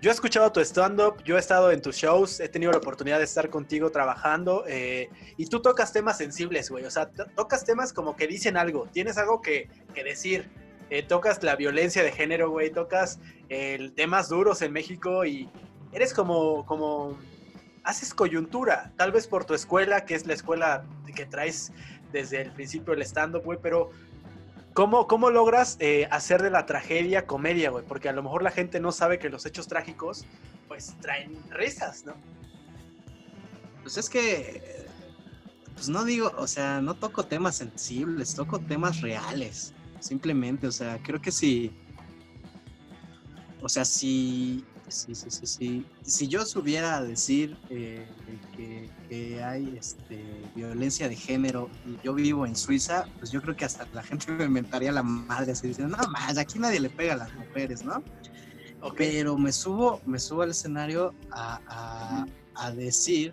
[0.00, 3.18] yo he escuchado tu stand-up, yo he estado en tus shows, he tenido la oportunidad
[3.18, 6.84] de estar contigo trabajando eh, y tú tocas temas sensibles, güey.
[6.84, 10.48] O sea, tocas temas como que dicen algo, tienes algo que, decir.
[10.88, 15.50] Eh, tocas la violencia de género, güey, tocas el temas duros en México y
[15.90, 17.18] eres como, como,
[17.82, 20.84] haces coyuntura, tal vez por tu escuela, que es la escuela
[21.16, 21.72] que traes
[22.16, 23.90] desde el principio del stand-up, güey, pero
[24.72, 27.82] ¿Cómo, ¿Cómo, logras eh, hacer de la tragedia comedia, güey?
[27.82, 30.26] Porque a lo mejor la gente no sabe que los hechos trágicos,
[30.68, 32.12] pues, traen risas, ¿no?
[33.80, 34.86] Pues es que,
[35.72, 40.98] pues no digo, o sea, no toco temas sensibles, toco temas reales, simplemente, o sea,
[41.02, 41.74] creo que si,
[43.62, 45.86] o sea, si sí, sí, sí, sí.
[46.02, 48.06] Si yo supiera decir eh,
[48.56, 53.64] que, hay este, violencia de género y yo vivo en Suiza, pues yo creo que
[53.64, 57.14] hasta la gente me inventaría la madre así diciendo, no más, aquí nadie le pega
[57.14, 58.02] a las mujeres, ¿no?
[58.96, 62.24] Pero me subo, me subo al escenario a,
[62.74, 63.32] decir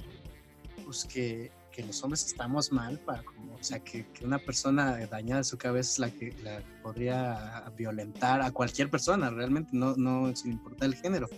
[0.84, 3.24] pues que, los hombres estamos mal para
[3.64, 8.42] o sea, que, una persona dañada de su cabeza es la que la podría violentar
[8.42, 11.30] a cualquier persona, realmente, no, no sin importar el género.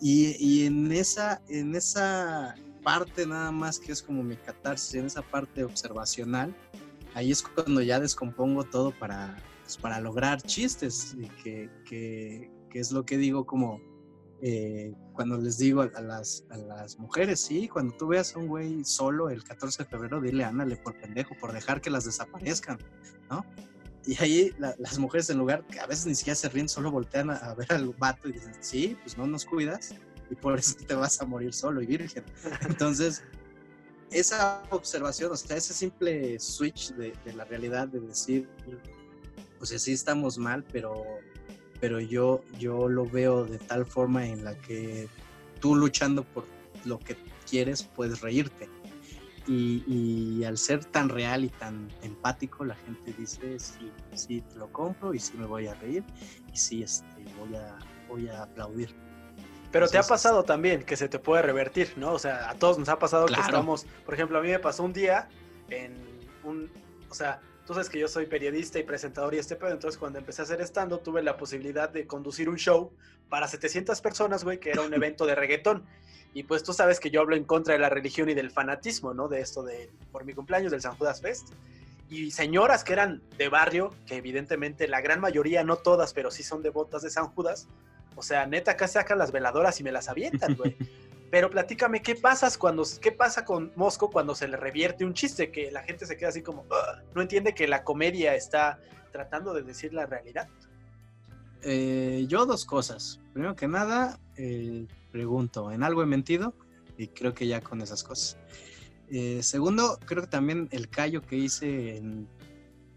[0.00, 5.06] Y, y, en, esa, en esa parte nada más que es como mi catarsis, en
[5.06, 6.52] esa parte observacional,
[7.14, 12.80] ahí es cuando ya descompongo todo para, pues, para lograr chistes, y que, que, que
[12.80, 13.80] es lo que digo como
[14.42, 18.48] eh, cuando les digo a, las, a las mujeres, sí, cuando tú veas a un
[18.48, 22.78] güey solo el 14 de febrero, dile, ándale por pendejo, por dejar que las desaparezcan,
[23.28, 23.44] ¿no?
[24.06, 27.30] Y ahí las mujeres en lugar, que a veces ni siquiera se ríen, solo voltean
[27.30, 29.94] a, ver al vato y dicen, sí, pues no nos cuidas
[30.30, 32.24] y por eso te vas a morir solo y virgen.
[32.62, 33.22] Entonces,
[34.10, 38.48] esa observación, o sea, ese simple switch de, de la realidad de decir,
[39.58, 41.04] pues sí estamos mal, pero
[41.80, 45.08] pero yo, yo lo veo de tal forma en la que
[45.60, 46.44] tú luchando por
[46.84, 47.16] lo que
[47.48, 48.68] quieres puedes reírte.
[49.46, 54.72] Y, al ser tan real y tan empático, la gente dice, sí, sí, te lo
[54.72, 56.04] compro y sí me voy a reír
[56.52, 57.76] y sí, este, voy, a,
[58.08, 58.94] voy a aplaudir.
[59.72, 62.12] Pero te ha pasado también que se te puede revertir, ¿no?
[62.12, 64.84] O sea, a todos nos ha pasado que estamos, por ejemplo, a mí me pasó
[64.84, 65.28] un día
[65.68, 65.94] en
[66.44, 66.70] un,
[67.08, 70.18] o sea, Tú sabes que yo soy periodista y presentador y este pedo, entonces cuando
[70.18, 72.90] empecé a hacer estando tuve la posibilidad de conducir un show
[73.28, 75.84] para 700 personas, güey, que era un evento de reggaetón.
[76.34, 79.14] Y pues tú sabes que yo hablo en contra de la religión y del fanatismo,
[79.14, 79.28] ¿no?
[79.28, 81.50] De esto de, por mi cumpleaños, del San Judas Fest.
[82.08, 86.42] Y señoras que eran de barrio, que evidentemente la gran mayoría, no todas, pero sí
[86.42, 87.68] son devotas de San Judas.
[88.16, 90.76] O sea, neta, acá sacan las veladoras y me las avientan, güey.
[91.30, 95.52] Pero platícame, ¿qué, pasas cuando, ¿qué pasa con Mosco cuando se le revierte un chiste?
[95.52, 96.66] Que la gente se queda así como,
[97.14, 98.80] no entiende que la comedia está
[99.12, 100.48] tratando de decir la realidad.
[101.62, 103.20] Eh, yo dos cosas.
[103.32, 106.54] Primero que nada, eh, pregunto, ¿en algo he mentido?
[106.96, 108.36] Y creo que ya con esas cosas.
[109.08, 112.02] Eh, segundo, creo que también el callo que hice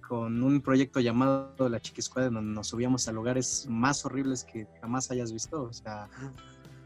[0.07, 5.09] con un proyecto llamado La Chiquiscuadra, donde nos subíamos a lugares más horribles que jamás
[5.11, 5.63] hayas visto.
[5.63, 6.09] O sea,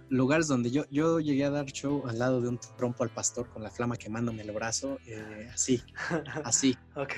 [0.09, 3.49] lugares donde yo, yo llegué a dar show al lado de un trompo al pastor
[3.49, 5.83] con la flama quemándome el brazo, eh, así,
[6.43, 6.77] así.
[6.95, 7.13] ok.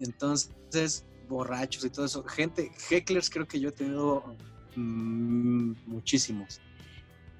[0.00, 2.24] Entonces, borrachos y todo eso.
[2.24, 4.36] Gente, hecklers creo que yo he tenido
[4.76, 6.60] mm, muchísimos.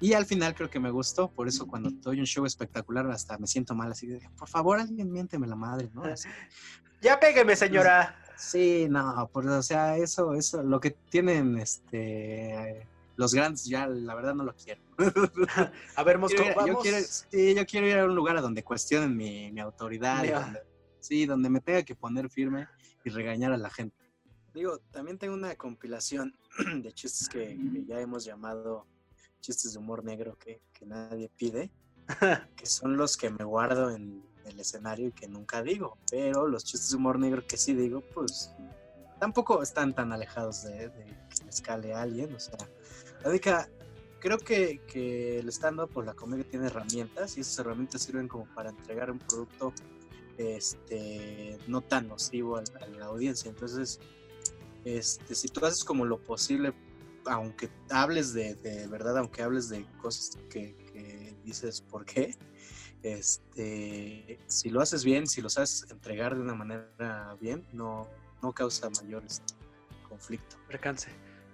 [0.01, 3.37] Y al final creo que me gustó, por eso cuando doy un show espectacular hasta
[3.37, 6.03] me siento mal, así de, por favor, alguien miénteme la madre, ¿no?
[7.01, 8.13] Ya pégueme, señora.
[8.35, 12.85] Sí, no, pues, o sea, eso, eso, lo que tienen, este
[13.19, 14.81] los grandes ya la verdad no lo quiero.
[15.97, 19.13] a ver, Mosco, Yo quiero, sí, yo quiero ir a un lugar a donde cuestionen
[19.13, 20.63] mi, autoridad,
[21.01, 22.69] sí, donde me tenga que poner firme
[23.03, 23.93] y regañar a la gente.
[24.53, 26.33] Digo, también tengo una compilación
[26.81, 28.87] de chistes que, ya hemos llamado
[29.41, 31.71] chistes de humor negro que, que nadie pide,
[32.55, 36.63] que son los que me guardo en el escenario y que nunca digo, pero los
[36.63, 38.55] chistes de humor negro que sí digo, pues
[39.19, 42.57] tampoco están tan alejados de, de que me escale a alguien, o sea,
[43.23, 43.69] Radica,
[44.19, 48.69] creo que, el stand-up o la comedia tiene herramientas y esas herramientas sirven como para
[48.69, 49.73] entregar un producto
[50.37, 52.63] este, no tan nocivo a,
[52.97, 53.49] la audiencia.
[53.49, 53.99] Entonces,
[54.85, 56.73] este, si tú haces como lo posible,
[57.25, 62.37] aunque hables de, de verdad, aunque hables de cosas que, que, dices por qué,
[63.01, 68.07] este, si lo haces bien, si lo sabes entregar de una manera bien, no,
[68.43, 69.55] no causa mayor este,
[70.07, 70.57] conflicto.
[70.67, 71.09] Percance.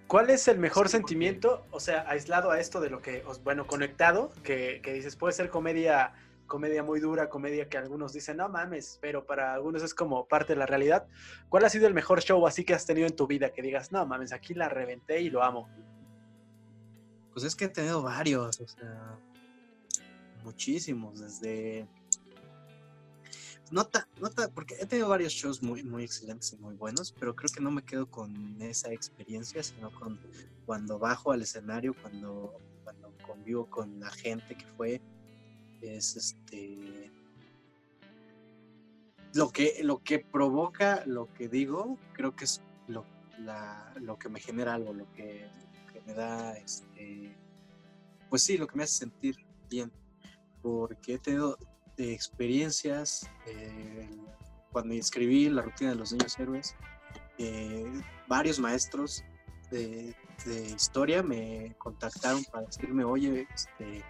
[0.08, 1.66] ¿Cuál es el mejor sentimiento?
[1.72, 6.14] O sea, aislado a esto de lo que, bueno, conectado, que, dices, puede ser comedia,
[6.46, 10.54] comedia muy dura, comedia que algunos dicen, no mames, pero para algunos es como parte
[10.54, 11.08] de la realidad.
[11.50, 13.92] ¿Cuál ha sido el mejor show así que has tenido en tu vida que digas,
[13.92, 15.68] no mames, aquí la reventé y lo amo?
[17.34, 19.20] Pues es que he tenido varios, o sea,
[20.44, 21.88] muchísimos, desde...
[23.72, 27.50] Nota, nota, porque he tenido varios shows muy, muy excelentes y muy buenos, pero creo
[27.52, 30.20] que no me quedo con esa experiencia, sino con
[30.66, 35.02] cuando bajo al escenario, cuando, cuando convivo con la gente que fue,
[35.82, 37.12] es este
[39.34, 43.06] lo que, lo que provoca lo que digo, creo que es lo,
[44.00, 45.50] lo que me genera algo, lo que,
[46.06, 47.36] me da, este,
[48.30, 49.36] pues sí, lo que me hace sentir
[49.70, 49.92] bien,
[50.62, 51.58] porque he tenido
[51.98, 54.10] experiencias, eh,
[54.72, 56.76] cuando escribí La rutina de los niños héroes,
[57.38, 57.86] eh,
[58.28, 59.24] varios maestros
[59.72, 64.04] de, de, historia me contactaron para decirme, oye, este,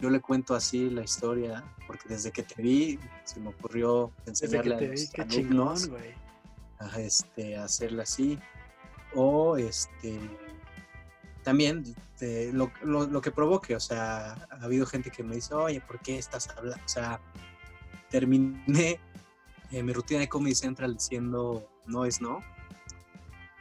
[0.00, 4.74] yo le cuento así la historia, porque desde que te vi se me ocurrió enseñarle
[4.76, 6.14] a los alumnos güey.
[6.78, 8.38] a este, hacerla así.
[9.14, 10.18] O este
[11.42, 11.94] también
[12.52, 16.18] lo, lo, que provoque, o sea, ha habido gente que me dice, oye, ¿por qué
[16.18, 16.84] estás hablando?
[16.84, 17.20] O sea,
[18.10, 19.00] terminé
[19.70, 22.40] eh, mi rutina de Comedy Central diciendo no es no.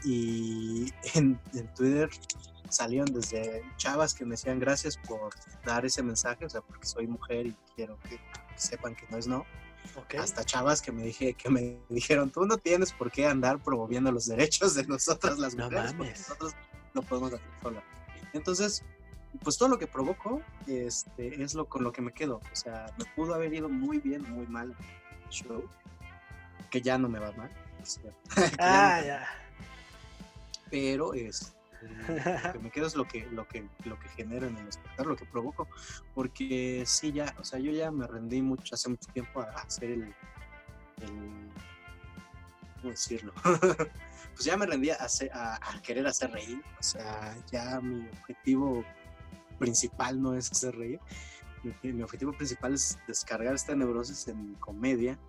[0.04, 2.10] Y en, en Twitter
[2.70, 5.34] salieron desde chavas que me decían gracias por
[5.66, 8.20] dar ese mensaje, o sea, porque soy mujer y quiero que,
[8.56, 9.46] sepan que no es no.
[10.20, 14.12] Hasta chavas que me dije que me dijeron, tú no tienes por qué andar promoviendo
[14.12, 16.54] los derechos de nosotras las mujeres, nosotros
[16.94, 17.84] no podemos hacer sola.
[18.34, 18.84] Entonces,
[19.44, 22.42] pues todo lo que provoco este, es lo con lo que me quedo.
[22.52, 24.76] O sea, me pudo haber ido muy bien, muy mal
[25.24, 25.64] el show,
[26.70, 27.52] que ya no me va mal.
[28.60, 29.28] ah, ya.
[30.70, 31.56] Pero es
[32.08, 35.12] lo que me quedo es lo que, lo que, lo que genera en el espectáculo,
[35.12, 35.68] lo que provoco,
[36.14, 39.92] porque sí, ya, o sea, yo ya me rendí mucho, hace mucho tiempo a, hacer
[39.92, 40.14] el,
[42.80, 43.34] ¿cómo decirlo?
[44.34, 44.98] pues ya me rendí a,
[45.34, 48.84] a, querer hacer reír, o sea, ya mi objetivo
[49.58, 51.00] principal no es hacer reír,
[51.64, 55.20] mi, mi objetivo principal es descargar esta neurosis en comedia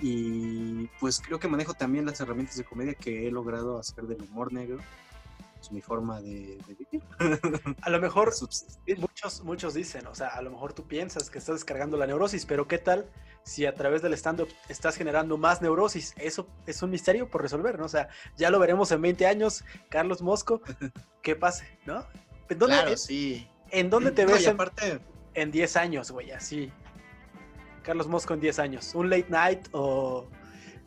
[0.00, 4.22] y pues creo que manejo también las herramientas de comedia que he logrado hacer del
[4.22, 4.78] humor negro
[5.60, 7.02] es mi forma de, vivir.
[7.82, 8.32] A lo mejor
[8.98, 12.46] muchos, muchos dicen, o sea, a lo mejor tú piensas que estás descargando la neurosis,
[12.46, 13.10] pero ¿qué tal
[13.42, 16.14] si a través del stand-up estás generando más neurosis?
[16.16, 17.84] Eso es un misterio por resolver, ¿no?
[17.84, 20.60] O sea, ya lo veremos en 20 años, Carlos Mosco,
[21.22, 22.04] qué pase, ¿no?
[22.48, 23.48] ¿En dónde, claro, sí.
[23.70, 25.00] ¿En dónde te ves aparte...
[25.34, 26.32] en 10 años, güey?
[26.32, 26.72] Así.
[27.82, 28.94] Carlos Mosco en 10 años.
[28.94, 30.28] ¿Un late night o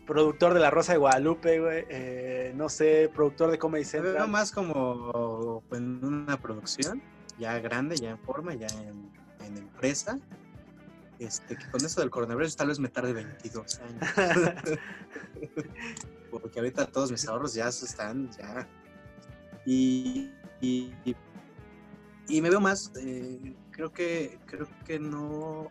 [0.06, 4.14] productor de La Rosa de Guadalupe, güey, eh, no sé, productor de Comedy Central.
[4.14, 7.02] Veo más como en una producción
[7.40, 10.20] ya grande, ya en forma, ya en, empresa.
[11.20, 14.10] Este, que con eso del coronavirus tal vez me tarde 22 años.
[16.32, 18.68] Porque ahorita todos mis ahorros ya están, ya.
[19.66, 21.16] Y, y,
[22.42, 25.70] me veo más, eh, creo que creo que no,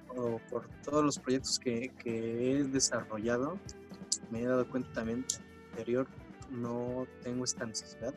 [0.49, 3.59] por todos los proyectos que, que he desarrollado,
[4.33, 5.25] me he dado cuenta también
[5.71, 6.09] anterior,
[6.51, 8.15] no tengo esta necesidad.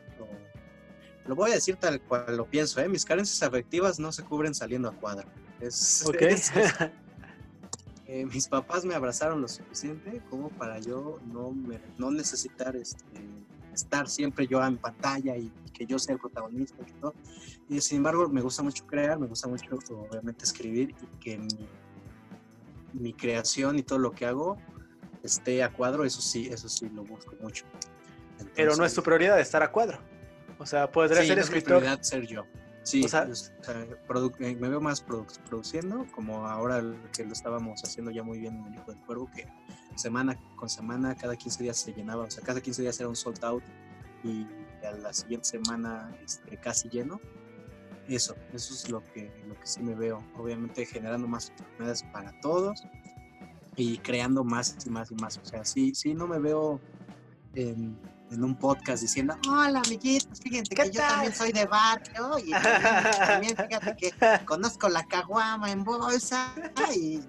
[1.26, 2.88] Lo, voy a decir tal cual lo pienso, ¿eh?
[2.88, 5.28] mis carencias afectivas no se cubren saliendo a cuadro.
[5.60, 6.04] Es,
[8.06, 11.54] eh, mis papás me abrazaron lo suficiente como para yo no,
[11.98, 13.04] no necesitar este,
[13.74, 17.14] estar siempre yo en pantalla y, que yo sea el protagonista y todo.
[17.68, 21.68] Y sin embargo, me gusta mucho crear, me gusta mucho obviamente escribir y que mi,
[22.94, 24.56] mi creación y todo lo que hago
[25.26, 27.64] esté a cuadro, eso sí, eso sí lo busco mucho.
[28.54, 29.98] Pero no es tu prioridad estar a cuadro.
[30.58, 31.78] O sea, podría ser escritor.
[31.78, 32.46] prioridad ser yo.
[32.82, 36.80] Sí, eh, me veo más produciendo, como ahora
[37.12, 39.44] que lo estábamos haciendo ya muy bien en el Hijo del Cuervo, que
[39.96, 43.16] semana con semana, cada 15 días se llenaba, o sea, cada 15 días era un
[43.16, 43.64] sold out
[44.22, 44.46] y
[44.86, 47.20] a la siguiente semana este, casi lleno.
[48.06, 50.22] Eso, eso es lo que, lo que sí me veo.
[50.36, 52.84] Obviamente generando más oportunidades para todos,
[53.76, 55.38] y creando más y más y más.
[55.38, 56.80] O sea, sí, sí, no me veo
[57.54, 57.98] en,
[58.30, 63.96] un podcast diciendo, hola amiguitos, fíjense que yo también soy de barrio y también, fíjate
[63.96, 64.10] que
[64.44, 66.52] conozco la caguama en bolsa
[66.94, 67.20] y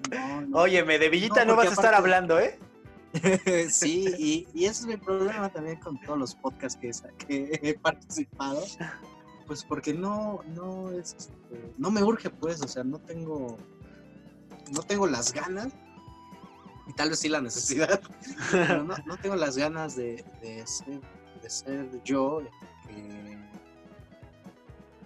[0.47, 2.59] no, Óyeme, de Villita no, vas a estar hablando, ¿eh?
[3.69, 6.91] sí, y, y, ese es mi problema también con todos los podcasts que,
[7.27, 8.63] que he participado.
[9.45, 13.57] Pues porque no, no es, este, no me urge pues, o sea, no tengo,
[14.71, 15.69] no tengo las ganas
[16.87, 18.01] y tal vez sí la necesidad,
[18.51, 20.23] pero no, tengo las ganas de,
[20.65, 22.41] ser, yo,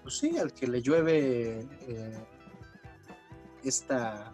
[0.04, 2.20] pues sí, al que le llueve eh,
[3.64, 4.34] esta...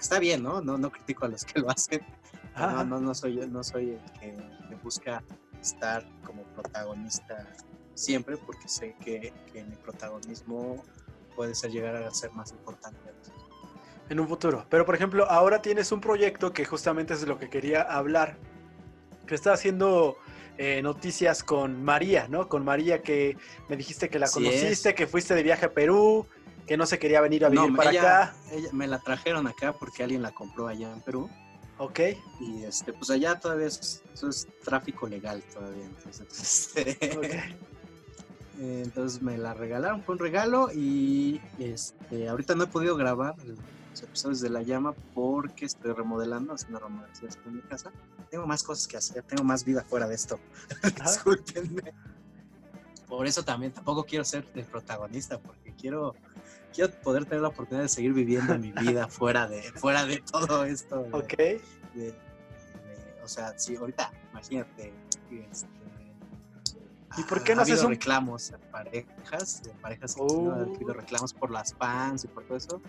[0.00, 0.60] Está bien, ¿no?
[0.60, 0.76] ¿no?
[0.76, 2.00] No critico a los que lo hacen.
[2.56, 4.36] No, no, no soy yo, no soy el que,
[4.82, 5.22] busca
[5.60, 7.46] estar como protagonista
[7.94, 10.82] siempre, porque sé que, que mi protagonismo
[11.34, 12.98] puede ser llegar a ser más importante.
[14.08, 14.66] En un futuro.
[14.70, 18.36] Pero por ejemplo, ahora tienes un proyecto que justamente es de lo que quería hablar,
[19.26, 20.16] que está haciendo
[20.58, 22.48] eh, noticias con María, ¿no?
[22.48, 23.36] Con María que
[23.68, 26.26] me dijiste que la Así conociste, que fuiste de viaje a Perú,
[26.66, 28.36] que no se quería venir a vivir No, para ella- acá.
[28.52, 31.28] ella- me la trajeron acá porque alguien la compró allá en Perú.
[31.78, 32.00] Ok.
[32.40, 35.84] Y este, pues allá todavía es, eso es tráfico legal todavía.
[35.84, 37.56] Entonces, este,
[38.58, 43.34] Entonces me la regalaron, fue un regalo y este, ahorita no he podido grabar
[43.96, 47.90] los episodios de La Llama porque estoy remodelando, haciendo remodelaciones en mi casa.
[48.30, 50.38] Tengo más cosas que hacer, tengo más vida fuera de esto.
[50.82, 51.10] Ajá.
[51.10, 51.94] Discúlpenme.
[53.08, 56.14] Por eso también tampoco quiero ser el protagonista porque quiero,
[56.74, 60.64] quiero poder tener la oportunidad de seguir viviendo mi vida fuera de, fuera de todo
[60.64, 61.04] esto.
[61.04, 61.36] de- Ok.
[61.36, 61.60] de-
[61.94, 62.14] de-
[63.24, 64.92] o sea, sí, ahorita, imagínate.
[65.50, 65.66] este,
[67.16, 70.52] ¿Y por qué ha no haces habido un- reclamos en parejas, de parejas que Oh.
[70.52, 72.80] han habido reclamos por las fans y por todo eso?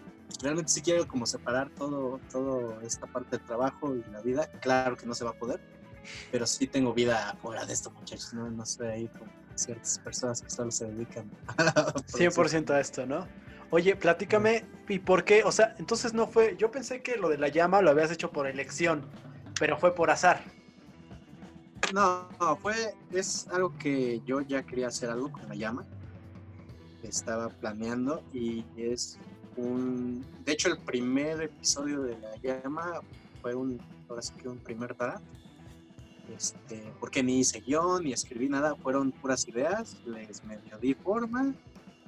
[0.41, 4.47] Realmente sí quiero como separar todo, todo esta parte del trabajo y la vida.
[4.61, 5.61] Claro que no se va a poder,
[6.31, 8.33] pero sí tengo vida fuera de esto, muchachos.
[8.33, 12.31] No, no soy ahí como ciertas personas que solo se dedican a la producción.
[12.31, 13.27] 100% a esto, ¿no?
[13.69, 15.43] Oye, platícame, ¿y por qué?
[15.43, 18.31] O sea, entonces no fue, yo pensé que lo de la llama lo habías hecho
[18.31, 19.05] por elección,
[19.59, 20.41] pero fue por azar.
[21.93, 25.85] No, no, fue, es algo que yo ya quería hacer algo con la llama.
[27.03, 29.17] Estaba planeando y es
[29.55, 32.99] un, de hecho el primer episodio de la llama
[33.41, 35.23] fue un, ahora sí que un primer draft.
[36.35, 41.53] Este, porque ni hice guion ni escribí nada, fueron puras ideas, les medio di forma,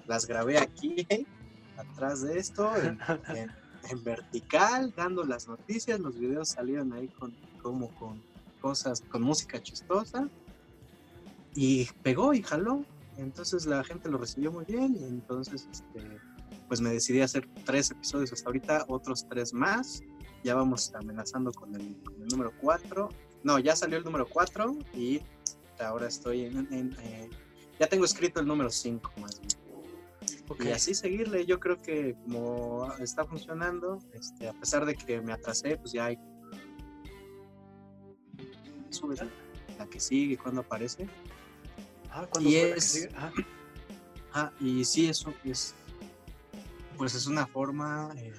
[0.08, 1.08] las grabé aquí,
[1.78, 3.00] atrás de esto, en,
[3.36, 3.52] en-
[3.90, 8.22] en vertical, dando las noticias, los videos salieron ahí con, como con
[8.60, 10.30] cosas, con música chistosa,
[11.56, 12.86] y pegó y jaló,
[13.18, 16.20] entonces la gente lo recibió muy bien, y entonces este,
[16.68, 20.02] pues me decidí a hacer tres episodios hasta ahorita, otros tres más,
[20.44, 23.10] ya vamos amenazando con el, con el número cuatro,
[23.44, 25.22] no, ya salió el número cuatro y
[25.80, 27.30] ahora estoy en, en, eh,
[27.80, 29.54] ya tengo escrito el número cinco más bien.
[30.50, 30.66] Ok.
[30.66, 35.32] Y así seguirle, yo creo que como está funcionando, este, a pesar de que me
[35.32, 36.18] atrasé, pues ya hay...
[39.78, 41.08] La que sigue, cuando aparece.
[42.12, 43.10] Ah, ¿cuándo y fue la que es-?
[43.16, 43.32] Ah,
[44.34, 45.76] Ah, y sí, eso es...
[46.98, 48.12] Pues es una forma...
[48.18, 48.34] eh,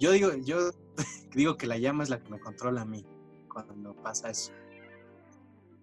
[0.00, 0.70] yo digo, yo
[1.34, 3.04] digo que la llama es la que me controla a mí
[3.48, 4.52] cuando pasa eso.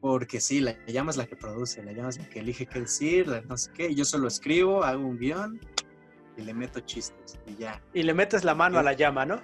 [0.01, 2.81] Porque sí, la llama es la que produce, la llama es la que elige qué
[2.81, 3.93] decir, no sé qué.
[3.93, 5.59] Yo solo escribo, hago un guion
[6.35, 7.81] y le meto chistes y ya.
[7.93, 9.39] Y le metes la mano a la llama, ¿no?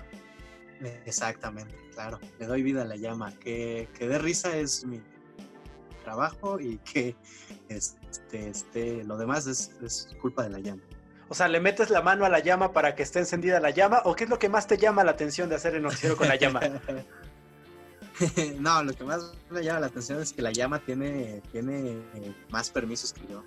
[1.05, 2.19] Exactamente, claro.
[2.39, 3.33] Le doy vida a la llama.
[3.39, 5.01] Que, que dé risa es mi
[6.03, 7.15] trabajo y que
[7.69, 10.81] este, este, lo demás es, es culpa de la llama.
[11.29, 14.01] O sea, le metes la mano a la llama para que esté encendida la llama,
[14.05, 16.29] o qué es lo que más te llama la atención de hacer el noticiero con
[16.29, 16.61] la llama.
[18.59, 21.97] no, lo que más me llama la atención es que la llama tiene, tiene
[22.49, 23.43] más permisos que yo.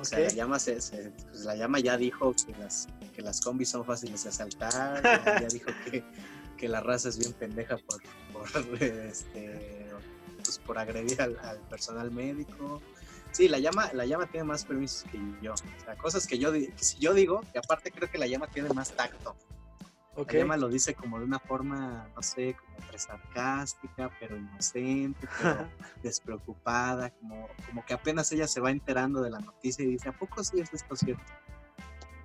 [0.00, 3.40] O sea, la llama, se, se- pues, la llama ya dijo que las, que las
[3.40, 5.02] combis son fáciles de asaltar,
[5.42, 6.02] ya dijo que,
[6.56, 9.86] que la raza es bien pendeja por, por, este,
[10.42, 12.80] pues, por agredir al, al personal médico.
[13.32, 15.52] Sí, la llama, la llama tiene más permisos que yo.
[15.54, 18.48] O sea, cosas que yo, que si yo digo, y aparte creo que la llama
[18.48, 19.36] tiene más tacto.
[20.16, 25.26] La llama lo dice como de una forma, no sé, como entre sarcástica, pero inocente,
[25.40, 25.68] pero
[26.02, 30.12] despreocupada, como, como que apenas ella se va enterando de la noticia y dice, ¿a
[30.12, 31.22] poco sí es esto cierto?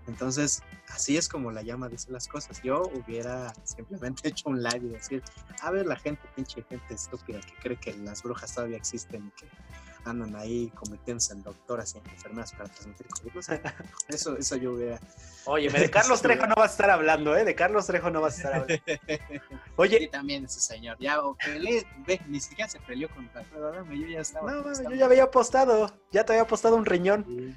[0.08, 2.62] Entonces, así es como la llama dice las cosas.
[2.62, 5.24] Yo hubiera simplemente hecho un live y decir,
[5.62, 9.32] a ver la gente, pinche gente estúpida que cree que las brujas todavía existen y
[9.32, 9.48] que
[10.06, 13.08] andan ahí convirtiéndose en doctoras y en enfermeras para transmitir
[13.42, 13.62] sé,
[14.08, 15.00] eso, eso yo hubiera...
[15.46, 17.44] Oye, de Carlos Trejo no vas a estar hablando, ¿eh?
[17.44, 18.84] De Carlos Trejo no vas a estar hablando.
[19.76, 24.00] Oye, también ese señor, ya o peleé, ve, ni siquiera se peleó contra Alfredo Adame,
[24.00, 24.52] yo ya estaba.
[24.52, 27.26] no, mames, estaba- yo ya había apostado, ya te había apostado un riñón.
[27.28, 27.56] Sí.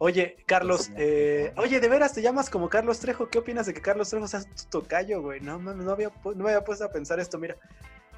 [0.00, 1.60] Oye, Carlos, Sí, eh, sí.
[1.60, 3.28] oye, ¿de veras te llamas como Carlos Trejo?
[3.28, 5.40] ¿Qué opinas de que Carlos Trejo sea tu tocayo, güey?
[5.40, 7.36] No mames, no, había, no me había puesto a pensar esto.
[7.38, 7.56] Mira,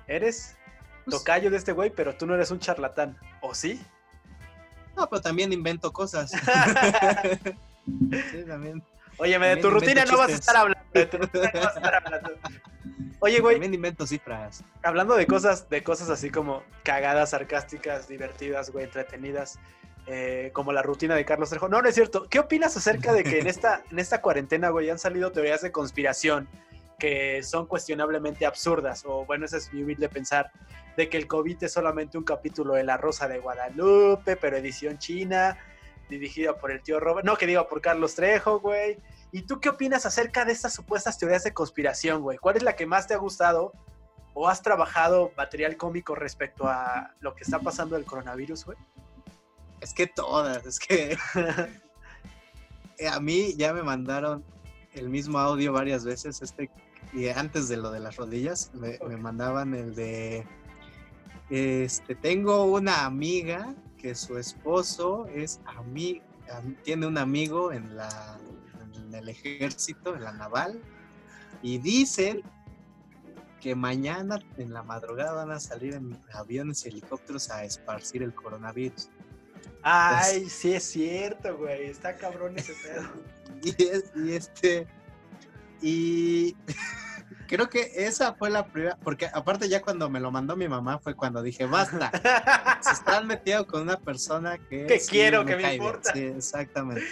[0.07, 0.57] eres
[1.09, 3.17] tocayo de este güey, pero tú no eres un charlatán.
[3.41, 3.81] ¿O sí?
[4.97, 6.31] No, pero también invento cosas.
[7.87, 8.83] sí, también,
[9.21, 10.83] Oye, me de tu rutina no vas a estar hablando.
[10.95, 12.31] De tu rutina no vas a estar hablando.
[13.21, 14.65] Oye, güey, también invento cifras.
[14.83, 19.59] hablando de cosas, de cosas así como cagadas, sarcásticas, divertidas, güey, entretenidas,
[20.07, 21.69] eh, como la rutina de Carlos Trejo.
[21.69, 22.27] No, no es cierto.
[22.31, 25.71] ¿Qué opinas acerca de que en esta, en esta cuarentena, güey, han salido teorías de
[25.71, 26.49] conspiración
[27.01, 29.05] que son cuestionablemente absurdas?
[29.05, 30.53] O bueno, ese es mi humilde pensar,
[30.97, 34.99] de que el COVID es solamente un capítulo de La Rosa de Guadalupe, pero edición
[34.99, 35.59] china,
[36.09, 38.99] dirigida por el tío Robert, no, que diga por Carlos Trejo, güey.
[39.33, 42.39] ¿Y tú qué opinas acerca de estas supuestas teorías de conspiración, güey?
[42.39, 43.73] ¿Cuál es la que más te ha gustado
[44.35, 48.79] o has trabajado material cómico respecto a lo que está pasando del coronavirus, güey?
[49.81, 51.17] Es que todas, es que
[53.11, 54.45] a mí ya me mandaron
[54.93, 56.71] el mismo audio varias veces, este,
[57.13, 60.47] y antes de lo de las rodillas, me, me mandaban el de,
[61.51, 68.39] este, tengo una amiga que su esposo es ami- am- tiene un amigo en la
[69.07, 70.81] en el ejército, en la naval,
[71.63, 72.43] y dicen
[73.61, 78.33] que mañana en la madrugada van a salir en aviones y helicópteros a esparcir el
[78.33, 79.11] coronavirus.
[79.83, 81.87] Ay, sí es cierto, güey.
[81.87, 83.03] Está cabrón ese pedo.
[83.63, 84.87] Y, es- y este.
[85.83, 86.57] Y
[87.51, 88.97] creo que esa fue la primera.
[89.03, 92.11] Porque aparte, ya cuando me lo mandó mi mamá, fue cuando dije: basta.
[92.81, 94.87] Se están metiendo con una persna que.
[94.87, 95.83] Que quiero, que me cae bien".
[95.85, 96.13] importa.
[96.13, 97.03] Sí, exactamente.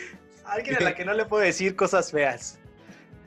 [0.44, 2.58] Alguien a la que no le puedo decir cosas feas.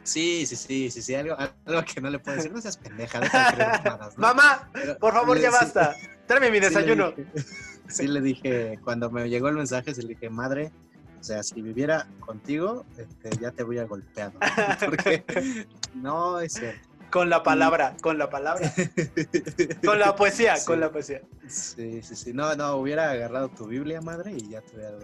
[0.04, 1.14] Sí, sí, sí, sí, sí.
[1.14, 2.52] Algo, algo que no le puedo decir.
[2.52, 4.22] No seas pendeja, deja de mamadas, ¿no?
[4.28, 5.96] Mamá, Pero por favor, ya sí- basta.
[6.26, 7.12] Tráeme mi sí le desayuno.
[7.12, 7.46] dije-
[7.88, 10.72] Sí le dije, cuando me llegó el mensaje, sí le dije, madre,
[11.20, 14.32] o sea, si viviera contigo, este, ya te voy a golpear.
[14.34, 14.40] ¿no?
[14.86, 16.88] Porque no es cierto.
[17.12, 18.72] Con la palabra, con la palabra.
[19.86, 20.66] Con la poesía, Sí.
[20.66, 21.22] con la poesía.
[21.48, 22.34] Sí, sí, sí.
[22.34, 24.98] No, no, hubiera agarrado tu Biblia, madre, y ya te hubiera.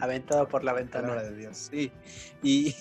[0.00, 1.22] Aventado por la palabra ventana.
[1.22, 1.68] de Dios.
[1.70, 1.90] Sí.
[2.42, 2.74] Y,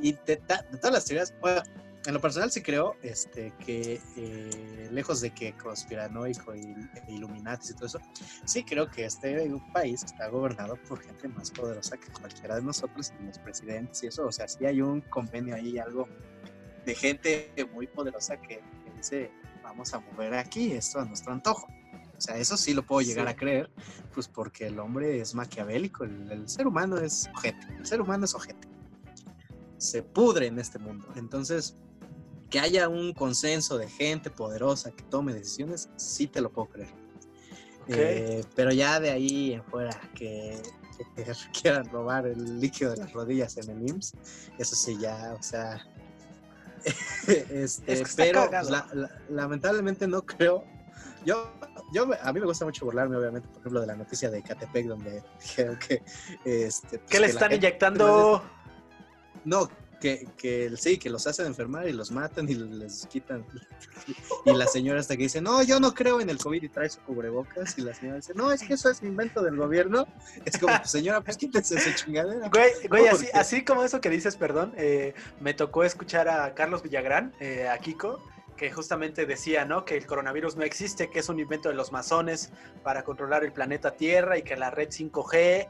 [0.00, 1.62] y de, ta- de todas las teorías, bueno,
[2.06, 7.70] en lo personal sí creo este, que eh, lejos de que conspiranoico y e Illuminati
[7.70, 7.98] y todo eso,
[8.44, 13.12] sí creo que este país está gobernado por gente más poderosa que cualquiera de nosotros,
[13.20, 14.26] y los presidentes y eso.
[14.26, 16.06] O sea, sí hay un convenio ahí, algo
[16.84, 19.30] de gente muy poderosa que, que dice,
[19.62, 21.66] vamos a mover aquí esto a nuestro antojo.
[22.16, 23.32] O sea, eso sí lo puedo llegar Sí.
[23.32, 23.70] a creer,
[24.12, 28.24] pues porque el hombre es maquiavélico, el, el ser humano es ojete, el ser humano
[28.24, 28.68] es ojete.
[29.78, 31.08] Se pudre en este mundo.
[31.16, 31.76] Entonces,
[32.50, 36.90] que haya un consenso de gente poderosa que tome decisiones, sí te lo puedo creer.
[37.82, 37.88] Ok.
[37.88, 40.62] Eh, pero ya de ahí en fuera que,
[41.16, 41.24] que
[41.62, 44.14] quieran robar el líquido de las rodillas en el IMSS,
[44.58, 45.84] eso sí ya, o sea,
[47.26, 48.68] este, Es que está pero cagado.
[48.68, 50.64] pues, la- la- lamentablemente no creo.
[51.24, 51.50] Yo,
[51.92, 54.86] yo, a mí me gusta mucho burlarme, obviamente, por ejemplo, de la noticia de Catepec,
[54.86, 56.02] donde dijeron que,
[56.44, 58.42] este, pues, ¿Qué le que están gente- inyectando?
[59.44, 59.68] no,
[60.04, 63.42] que, que sí, que los hacen enfermar y los matan y les quitan.
[64.44, 66.90] Y la señora hasta que dice, no, yo no creo en el COVID y trae
[66.90, 67.78] su cubrebocas.
[67.78, 70.06] Y la señora dice, no, es que eso es invento del gobierno.
[70.44, 72.50] Es como, pues, señora, pues quítese esa chingadera.
[72.50, 76.82] Güey, güey, así, así como eso que dices, perdón, eh, me tocó escuchar a Carlos
[76.82, 78.22] Villagrán, eh, a Kiko,
[78.58, 79.86] que justamente decía, ¿no?
[79.86, 82.52] Que el coronavirus no existe, que es un invento de los masones
[82.82, 85.68] para controlar el planeta Tierra y que la red 5G,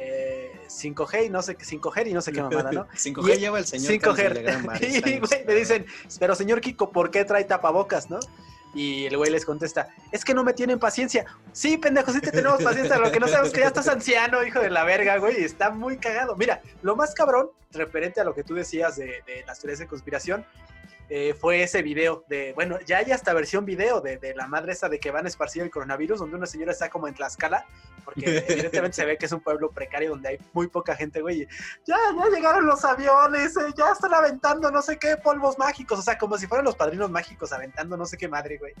[0.00, 2.88] eh, 5G y no sé qué, 5G y no sé qué mamada, ¿no?
[2.88, 4.00] 5G Y- lleva el señor 5G.
[4.00, 5.86] Carlos Villagrán varios Y, güey, me dicen,
[6.18, 8.18] pero señor Kiko, ¿por qué trae tapabocas, no?
[8.72, 11.26] Y el güey les contesta, es que no me tienen paciencia.
[11.52, 14.44] Sí, pendejo, sí te tenemos paciencia, lo que no sabemos es que ya estás anciano,
[14.44, 16.36] hijo de la verga, güey, está muy cagado.
[16.36, 19.88] Mira, lo más cabrón, referente a lo que tú decías de, de las teorías de
[19.88, 20.46] conspiración,
[21.12, 24.72] eh, fue ese video de, bueno, ya hay hasta versión video de, de la madre
[24.72, 27.66] esa de que van a esparcir el coronavirus, donde una señora está como en Tlaxcala,
[28.04, 31.48] porque evidentemente se ve que es un pueblo precario donde hay muy poca gente, güey,
[31.84, 36.02] ya, ya llegaron los aviones, eh, ya están aventando no sé qué polvos mágicos, o
[36.02, 38.74] sea, como si fueran los padrinos mágicos aventando no sé qué madre, güey.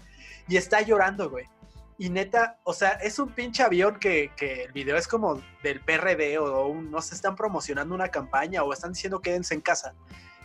[0.46, 1.46] Y está llorando, güey.
[1.98, 5.80] Y neta, o sea, es un pinche avión que, que el video es como del
[5.80, 9.94] PRD o un, no sé, están promocionando una campaña o están diciendo quédense en casa.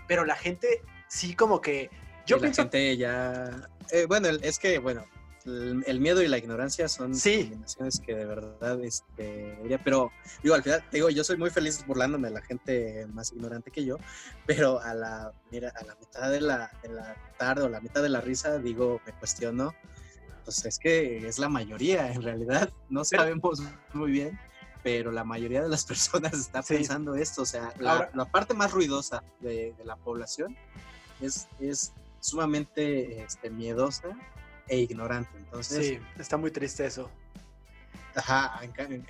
[0.07, 1.89] Pero la gente sí como que...
[2.25, 2.61] Yo y la pienso...
[2.63, 3.51] gente ya...
[3.91, 5.05] eh, bueno, es que, bueno,
[5.45, 7.41] el, el miedo y la ignorancia son Sí.
[7.43, 12.29] combinaciones que de verdad, este, pero digo, al final, digo, yo soy muy feliz burlándome
[12.29, 13.97] de la gente más ignorante que yo,
[14.47, 18.01] pero a la, mira, a la mitad de la, de la tarde o la mitad
[18.01, 19.75] de la risa, digo, me cuestiono,
[20.43, 23.61] pues es que es la mayoría, en realidad, no sabemos
[23.93, 24.39] muy bien,
[24.85, 26.75] pero la mayoría de las personas está Sí.
[26.75, 30.55] pensando esto, o sea, la, Ahora- la parte más ruidosa de, de la población
[31.19, 34.09] es, es sumamente este, miedosa
[34.67, 35.35] e ignorante.
[35.39, 37.09] Entonces, Sí, está muy triste eso.
[38.13, 38.59] ajá,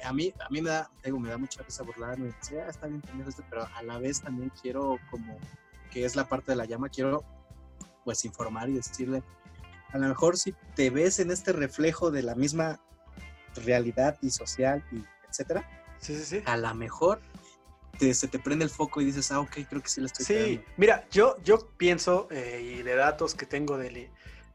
[0.06, 2.88] a mí, a mí me da, digo, me da mucha risa burlarme, decir, "Ah, está
[2.88, 5.38] bien esto", pero a la vez también quiero como,
[5.92, 7.22] que es la parte de la llama, quiero
[8.06, 9.24] pues informar y decirle,
[9.92, 12.80] a lo mejor si te ves en este reflejo de la misma
[13.66, 15.04] realidad y social y
[15.36, 15.68] etcétera,
[16.00, 16.44] Sí, sí, sí.
[16.46, 17.20] a lo mejor
[18.00, 20.26] te- se te prende el foco y dices, ah, ok, creo que sí la estoy
[20.26, 20.62] Sí, cagando".
[20.78, 24.10] mira, yo, yo pienso, eh, y de datos que tengo del,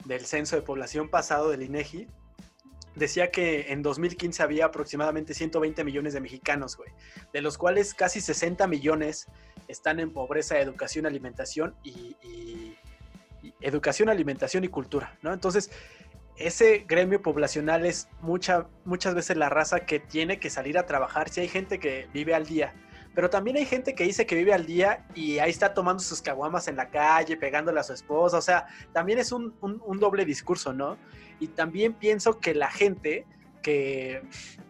[0.04, 2.06] del censo de población pasado del INEGI,
[2.94, 6.90] decía que en 2015 había aproximadamente 120 millones de mexicanos, güey,
[7.32, 9.26] de los cuales casi 60 millones
[9.68, 12.76] están en pobreza, educación, alimentación y, y-
[13.42, 15.32] y educación, alimentación y cultura, ¿no?
[15.32, 15.70] Entonces,
[16.40, 21.28] ese gremio poblacional es mucha, muchas veces la raza que tiene que salir a trabajar.
[21.28, 22.74] Si hay gente que vive al día,
[23.14, 26.22] pero también hay gente que dice que vive al día y ahí está tomando sus
[26.22, 28.38] caguamas en la calle, pegándole a su esposa.
[28.38, 30.96] O sea, también es un, un- doble discurso, ¿no?
[31.40, 33.26] Y también pienso que la gente
[33.62, 34.22] que,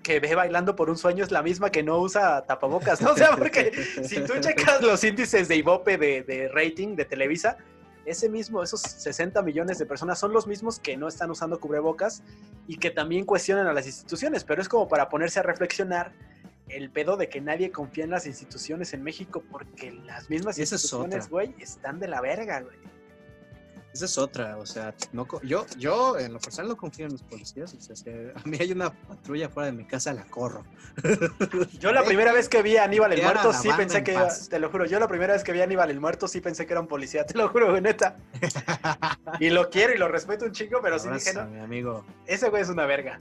[0.02, 3.12] que ve bailando por un sueño es la misma que no usa tapabocas, ¿no?
[3.12, 7.56] O sea, porque si tú checas los índices de Ibope de, de rating de Televisa,
[8.05, 12.22] ese mismo, esos 60 millones de personas son los mismos que no están usando cubrebocas
[12.66, 16.12] y que también cuestionan a las instituciones, pero es como para ponerse a reflexionar
[16.68, 21.28] el pedo de que nadie confía en las instituciones en México porque las mismas instituciones,
[21.28, 22.76] güey, están de la verga, güey.
[23.93, 27.22] Esa es otra, o sea, no, yo, yo en lo personal no confío en los
[27.22, 30.64] policías, o sea, si a mí hay una patrulla fuera de mi casa, la corro.
[31.80, 34.49] Yo la primera vez que vi a Aníbal el muerto sí pensé en que, paz.
[34.49, 36.66] te lo juro, yo la primera vez que vi a Aníbal el muerto sí pensé
[36.66, 38.16] que era un policía, te lo juro, neta.
[39.41, 42.05] Y lo quiero y lo respeto un chingo, pero sí dije, no, mi amigo.
[42.26, 43.20] ese güey es una verga.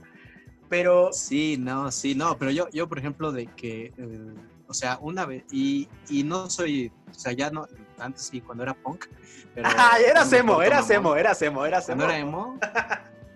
[0.68, 4.34] Pero Sí, no, sí, no, pero yo, yo por ejemplo, de que, eh,
[4.66, 7.66] o sea, una vez, y, y no soy, o sea, ya no,
[8.00, 9.06] antes sí, cuando era punk,
[9.54, 9.68] pero...
[9.68, 9.96] Era
[10.38, 12.12] emo, era emo, era emo, era Cuando emo.
[12.12, 12.58] era emo,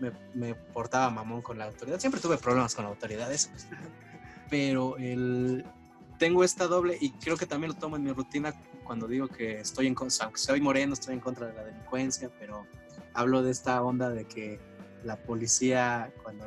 [0.01, 1.99] me, me portaba mamón con la autoridad.
[2.01, 3.49] Siempre tuve problemas con la autoridad, eso.
[4.51, 5.65] Pero el,
[6.19, 8.53] tengo esta doble, y creo que también lo tomo en mi rutina
[8.85, 12.31] cuando digo que estoy en contra, aunque soy moreno, estoy en contra de la delincuencia,
[12.39, 12.67] pero
[13.15, 14.61] hablo de esta onda de que
[15.05, 16.47] la policía, cuando,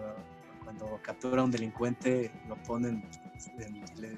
[0.63, 3.03] cuando captura a un delincuente, lo ponen,
[3.57, 4.17] en- le, le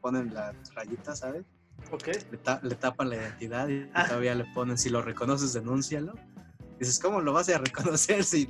[0.00, 1.44] ponen la rayita, ¿sabes?
[1.92, 2.08] Ok.
[2.30, 4.06] le, ta- le tapan la identidad y Ah.
[4.06, 6.14] todavía le ponen, si lo reconoces, denúncialo.
[6.78, 8.46] Dices, ¿cómo lo vas a reconocer si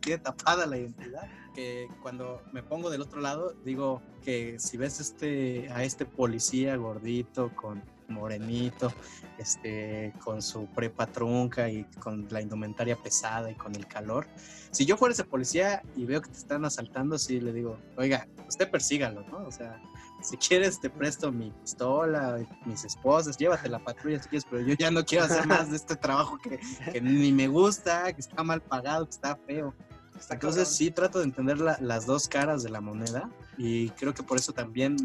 [0.00, 1.28] tiene tapada la identidad?
[1.54, 6.76] Que cuando me pongo del otro lado, digo que si ves este, a este policía
[6.76, 8.92] gordito, con morenito,
[9.38, 14.26] este, con su prepa trunca y con la indumentaria pesada y con el calor,
[14.70, 18.28] si yo fuera ese policía y veo que te están asaltando, sí le digo, oiga,
[18.48, 19.38] usted persígalo, ¿no?
[19.46, 19.80] O sea,
[20.24, 24.74] si quieres te presto mi pistola, mis esposas, llévate la patrulla si quieres, pero yo
[24.74, 26.58] ya no quiero hacer más de este trabajo que,
[26.92, 29.74] que ni me gusta, que está mal pagado, que está feo.
[30.18, 30.74] Está Entonces cabrón.
[30.76, 34.38] sí trato de entender la- las dos caras de la moneda y creo que por
[34.38, 34.96] eso también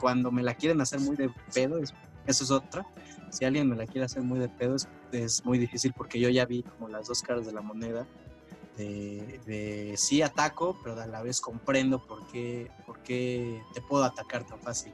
[0.00, 1.94] cuando me la quieren hacer muy de pedo, es-
[2.26, 2.84] eso es otra.
[3.30, 6.28] Si alguien me la quiere hacer muy de pedo es, es muy difícil porque yo
[6.30, 8.06] ya vi como las dos caras de la moneda.
[8.76, 14.02] De, de sí ataco, pero a la vez comprendo por qué, por qué te puedo
[14.02, 14.92] atacar tan fácil.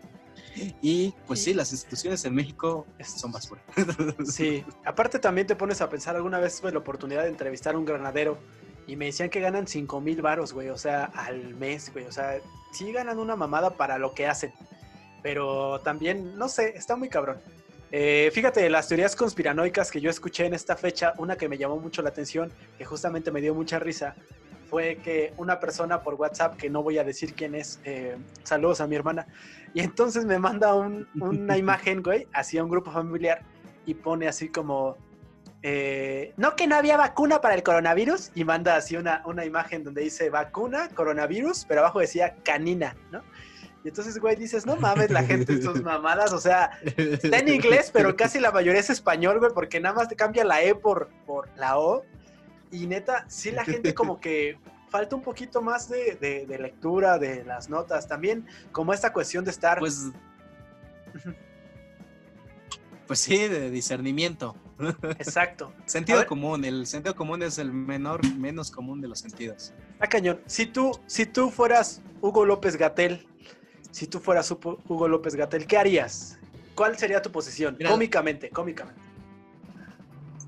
[0.83, 3.63] Y pues sí, las instituciones en México son basura.
[4.25, 7.79] Sí, aparte también te pones a pensar, alguna vez tuve la oportunidad de entrevistar a
[7.79, 8.39] un granadero
[8.87, 12.13] y me decían que ganan 5 mil varos, güey, o sea, al mes, güey, o
[12.13, 12.41] sea,
[12.73, 14.53] sí ganan una mamada para lo que hacen,
[15.23, 17.39] pero también, no sé, está muy cabrón.
[17.93, 21.79] Eh, fíjate, las teorías conspiranoicas que yo escuché en esta fecha, una que me llamó
[21.79, 24.15] mucho la atención, que justamente me dio mucha risa,
[24.69, 28.81] fue que una persona por WhatsApp, que no voy a decir quién es, eh, saludos
[28.81, 29.27] a mi hermana,
[29.75, 33.43] y entonces me manda un- una imagen, güey, hacia un grupo familiar
[33.87, 34.97] y pone así como,
[35.63, 39.83] eh, no que no había vacuna para el coronavirus, y manda así una, una imagen
[39.83, 43.23] donde dice vacuna, coronavirus, pero abajo decía canina, ¿no?
[43.85, 47.49] Y entonces, güey, dices, no mames, la gente en sus mamadas, o sea, está en
[47.49, 50.75] inglés, pero casi la mayoría es español, güey, porque nada más te cambia la E
[50.75, 52.05] por, por la O.
[52.71, 54.59] Y neta, sí la gente como que
[54.91, 58.07] falta un poquito más de, de- de lectura de las notas.
[58.07, 59.79] También como esta cuestión de estar...
[59.79, 60.11] Pues,
[63.07, 64.55] pues sí, de discernimiento.
[65.19, 65.73] exacto.
[65.87, 66.27] Sentido ver.
[66.29, 69.73] común, el sentido común es el menor, menos común de los sentidos.
[69.95, 70.41] Está cañón.
[70.47, 73.27] Si tú, si tú fueras Hugo López Gatel,
[73.91, 76.39] si tú fueras Hugo López Gatel, ¿qué harías?
[76.75, 77.77] ¿Cuál sería tu posición?
[77.79, 79.01] Mira- cómicamente, cómicamente.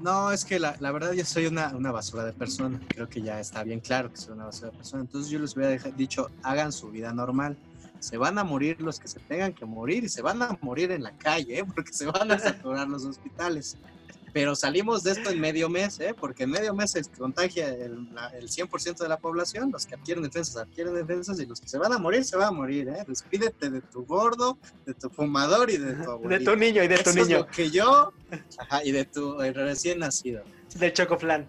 [0.00, 2.80] No, es que la, la verdad yo soy una, una basura de persona.
[2.88, 5.02] Creo que ya está bien claro que soy una basura de persona.
[5.02, 7.56] Entonces yo les hubiera dicho, hagan su vida normal.
[8.00, 10.90] Se van a morir los que se tengan que morir y se van a morir
[10.90, 11.64] en la calle, ¿eh?
[11.74, 13.76] porque se van a saturar los hospitales.
[14.32, 16.14] Pero salimos de esto en medio mes, ¿eh?
[16.18, 19.70] porque en medio mes se contagia el, la- el 100% de la población.
[19.70, 22.48] Los que adquieren defensas adquieren defensas y los que se van a morir se van
[22.48, 22.88] a morir.
[22.88, 23.04] ¿eh?
[23.06, 24.56] Despídete de tu gordo,
[24.86, 26.52] de tu fumador y de tu De abuelito.
[26.52, 28.12] tu niño y de tu Eso es niño, lo que yo,
[28.58, 30.42] ajá, y de tu recién nacido.
[30.78, 31.46] del chocoflan.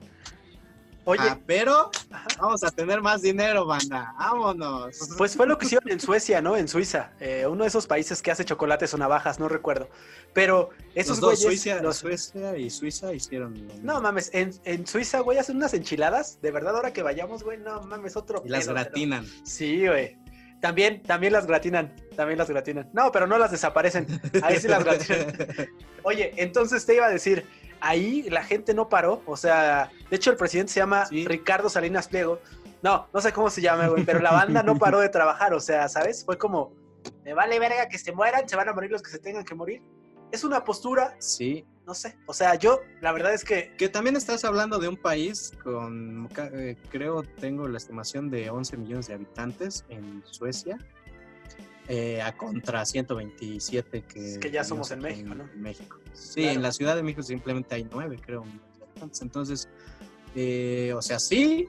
[1.06, 1.92] Oye, Ah, pero
[2.40, 4.14] vamos a tener más dinero, banda.
[4.18, 4.98] Vámonos.
[5.18, 6.56] Pues fue lo que hicieron en Suecia, ¿no?
[6.56, 7.12] En Suiza.
[7.20, 9.90] Eh, uno de esos países que hace chocolates o navajas, no recuerdo.
[10.34, 11.62] Pero esos los dos, güeyes.
[11.62, 13.68] Suiza, los- Suecia y Suiza hicieron.
[13.82, 16.40] No mames, en, en Suiza, güey, hacen unas enchiladas.
[16.42, 18.42] De verdad, ahora que vayamos, güey, no mames, otro.
[18.46, 19.26] y las pero- gratinan.
[19.44, 20.18] Sí, güey.
[20.62, 21.94] También, también las gratinan.
[22.16, 22.90] También las gratinan.
[22.94, 24.08] No, pero no las desaparecen.
[24.42, 25.36] Ahí sí las gratinan.
[26.04, 27.46] Oye, entonces te iba a decir,
[27.84, 29.22] ahí la gente no paró.
[29.26, 31.26] O sea, de hecho, el presidente se llama Sí.
[31.28, 32.40] Ricardo Salinas Pliego.
[32.82, 35.54] No, no sé cómo se llama, güey, pero la banda no paró de trabajar.
[35.54, 36.26] O sea, ¿sabes?
[36.26, 36.74] Fue como,
[37.24, 39.56] me vale verga que se mueran, se van a morir los que se tengan que
[39.56, 39.82] morir.
[40.32, 41.64] Es una postura, Sí.
[41.86, 42.18] no sé.
[42.26, 46.28] O sea, yo, la verdad es que Que también estás hablando de un país con,
[46.54, 50.78] eh, creo, tengo la estimación de 11 millones de habitantes en Suecia,
[51.88, 55.50] eh, a contra 127 que, Que ya somos en México, ¿no?
[55.56, 55.98] México.
[56.14, 56.56] Sí, Claro.
[56.56, 58.46] en la Ciudad de México simplemente hay 9, creo.
[59.22, 59.68] Entonces,
[60.36, 61.68] eh, o sea, sí,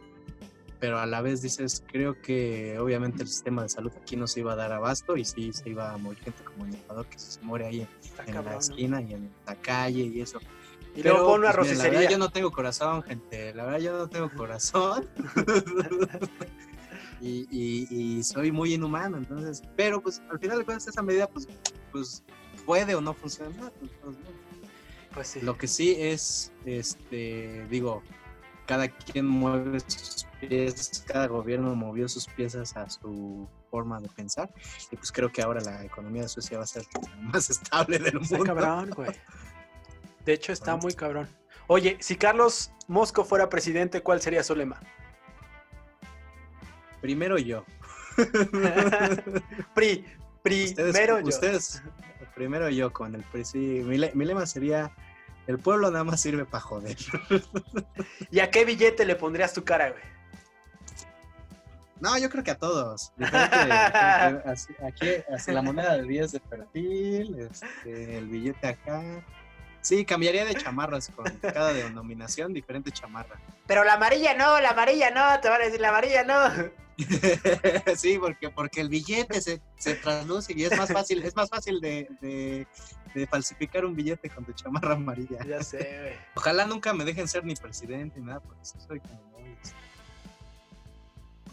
[0.79, 4.41] pero a la vez dices, creo que obviamente el sistema de salud aquí no se
[4.41, 7.19] iba a dar abasto y sí se iba a morir gente como en Ecuador que
[7.19, 7.89] se muere ahí en,
[8.29, 8.59] en la ¿no?
[8.59, 10.39] esquina y en la calle y eso.
[10.95, 11.99] Y luego pon una pues, mira, La rosticería.
[11.99, 13.53] verdad yo no tengo corazón, gente.
[13.55, 15.09] La verdad yo no tengo corazón.
[17.25, 19.63] y, y- y soy muy inhumano, entonces.
[19.77, 21.49] Pero pues al final de cuentas esa medida pues,
[21.93, 22.23] pues
[22.67, 23.73] puede o no funcionar.
[25.13, 25.41] pues, sí.
[25.41, 28.03] Lo que sí es, este, digo,
[28.67, 34.53] cada quien mueve sus pies, cada gobierno movió sus piezas a su forma de pensar.
[34.91, 37.99] Y pues creo que ahora la economía de Suecia va a ser la más estable
[37.99, 38.55] del Está mundo.
[38.55, 39.11] cabrón, güey.
[40.25, 41.29] De hecho, está muy cabrón.
[41.67, 44.81] Oye, si Carlos Mosco fuera presidente, ¿cuál sería su lema?
[47.05, 47.67] Primero yo.
[49.75, 50.07] Pri,
[50.43, 51.27] Ustedes, primero yo.
[51.27, 51.83] ustedes,
[52.35, 53.45] primero yo con el PRI.
[53.45, 54.91] Sí, mi, le- mi lema sería:
[55.47, 56.97] el pueblo nada más sirve para joder.
[58.31, 60.03] ¿Y a qué billete le pondrías tu cara, güey?
[62.01, 63.13] No, yo creo que a todos.
[64.47, 69.03] Así- aquí, así la moneda de 10 de perfil, este, el billete acá.
[69.85, 73.39] Sí, cambiaría de chamarras con cada denominación, diferente chamarra.
[73.67, 76.73] Pero la amarilla no, la amarilla no, te van a decir la amarilla no.
[77.97, 81.81] sí, porque, porque el billete se, se trasluce y es más fácil, es más fácil
[81.83, 82.67] de, de-
[83.15, 85.39] de falsificar un billete con tu chamarra amarilla.
[85.47, 86.15] Ya sé, güey.
[86.35, 89.34] Ojalá nunca me dejen ser ni presidente ni nada, porque sí soy como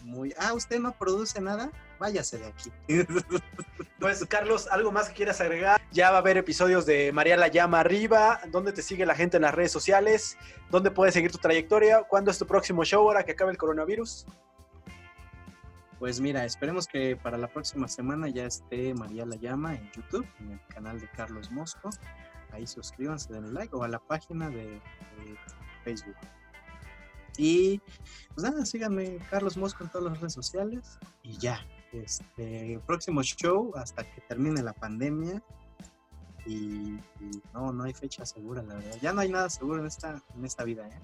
[0.02, 0.34] muy.
[0.38, 2.70] Ah, usted no produce nada, váyase de aquí.
[3.98, 5.80] Pues, Carlos, ¿algo más que quieras agregar?
[5.92, 8.40] Ya va a haber episodios de María la Llama arriba.
[8.50, 10.36] ¿Dónde te sigue la gente en las redes sociales?
[10.72, 12.02] ¿Dónde puedes seguir tu trayectoria?
[12.02, 14.26] ¿Cuándo es tu próximo show ahora que acabe el coronavirus?
[16.00, 20.26] Pues mira, esperemos que para la próxima semana ya esté María la Llama en YouTube,
[20.40, 21.88] en el canal de Carlos Mosco.
[22.50, 25.38] Ahí suscríbanse, denle like o a la página de, de
[25.84, 26.16] Facebook.
[27.36, 27.80] Y
[28.34, 31.60] pues nada, síganme Carlos Mosco en todas las redes sociales y ya.
[31.92, 35.42] Este el próximo show hasta que termine la pandemia.
[36.44, 38.96] Y, y no, no hay fecha segura, la verdad.
[39.00, 41.00] Ya no hay nada seguro en esta, en esta vida, ¿eh?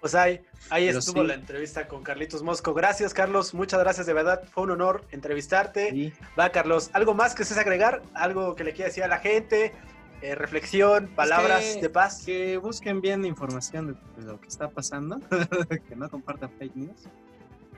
[0.00, 0.40] Pues ahí,
[0.70, 1.26] ahí Pero estuvo sí.
[1.26, 2.72] la entrevista con Carlitos Mosco.
[2.72, 3.52] Gracias, Carlos.
[3.52, 4.44] Muchas gracias, de verdad.
[4.52, 5.94] Fue un honor entrevistarte.
[5.94, 6.90] Y Va, Carlos.
[6.92, 8.02] ¿Algo más que estés agregar?
[8.14, 9.72] ¿Algo que le quieras decir a la gente?
[10.20, 12.24] Eh, reflexión, palabras que- de paz.
[12.26, 15.20] que busquen bien información de, de lo que está pasando,
[15.88, 17.08] que no compartan fake news,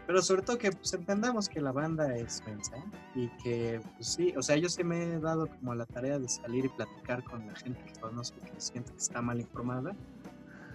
[0.06, 2.82] pero sobre todo que pues, entendamos que la banda es mensa ¿eh?
[3.14, 6.28] y que pues sí, o sea, yo sí me he dado como la tarea de
[6.28, 9.94] salir y platicar con la gente que conozco que siente que está mal informada,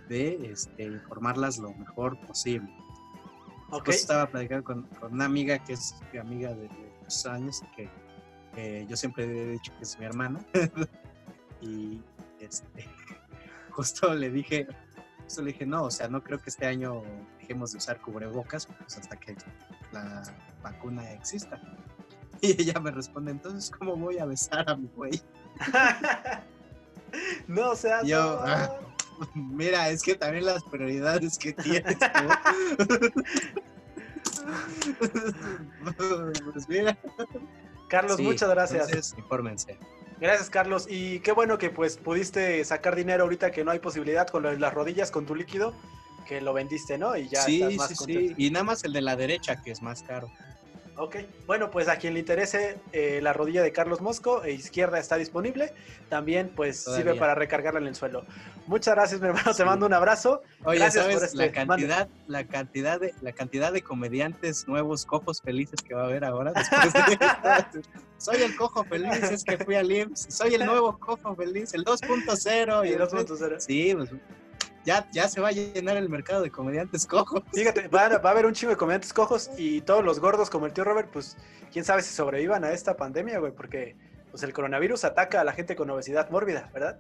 [0.08, 2.70] de este, informarlas lo mejor posible.
[3.72, 3.86] Ok.
[3.86, 7.76] Pues estaba platicando con, con una amiga que es mi amiga de muchos años y
[7.76, 7.90] que
[8.56, 10.40] eh, yo siempre he dicho que es mi hermana.
[11.62, 12.02] y
[12.40, 12.88] este,
[13.72, 14.68] justo le dije,
[15.24, 17.04] justo le dije, no, o sea, no creo que este año
[17.40, 19.36] dejemos de usar cubrebocas pues, hasta que
[19.92, 20.24] la
[20.62, 21.60] vacuna exista.
[22.42, 25.22] Y ella me responde, entonces, ¿cómo voy a besar a mi güey?
[27.48, 28.06] no seas.
[28.06, 28.40] Yo, no.
[28.46, 28.70] ah.
[29.34, 31.98] Mira, es que también las prioridades que tienes
[36.54, 36.98] pues mira.
[37.90, 38.90] Carlos, Sí, muchas gracias.
[38.90, 39.78] Entonces, infórmense.
[40.20, 40.88] Gracias, Carlos.
[40.90, 44.74] Y qué bueno que pues pudiste sacar dinero ahorita que no hay posibilidad con las
[44.74, 45.74] rodillas, con tu líquido,
[46.26, 47.16] que lo vendiste, ¿no?
[47.18, 48.36] Y ya sí, estás más sí, contento.
[48.36, 48.46] sí.
[48.46, 50.32] Y nada más el de la derecha, que es más caro.
[50.98, 54.98] Ok, bueno, pues a quien le interese eh, la rodilla de Carlos Mosco, e izquierda
[54.98, 55.74] está disponible.
[56.08, 57.04] También pues Todavía.
[57.04, 58.26] sirve para recargarla en el suelo.
[58.68, 59.52] Muchas gracias, mi hermano.
[59.52, 59.64] Te Sí.
[59.64, 60.42] mando un abrazo.
[60.64, 65.06] Oye, Gracias ¿sabes por este- la cantidad, la cantidad de, la cantidad de comediantes nuevos,
[65.06, 66.94] cojos felices que va a haber ahora después de?
[68.18, 70.28] Soy el cojo feliz, es que fui al IMSS.
[70.36, 72.86] Soy el nuevo cojo feliz, el 2.0.
[72.88, 73.60] Y el 2.0.
[73.60, 74.10] Sí, pues
[74.84, 77.44] ya, ya se va a llenar el mercado de comediantes cojos.
[77.54, 80.50] Fíjate, va, a- va a haber un chingo de comediantes cojos y todos los gordos
[80.50, 81.38] como el tío Robert, pues
[81.72, 83.96] quién sabe si sobrevivan a esta pandemia, güey, porque
[84.32, 87.00] pues el coronavirus ataca a la gente con obesidad mórbida, ¿verdad?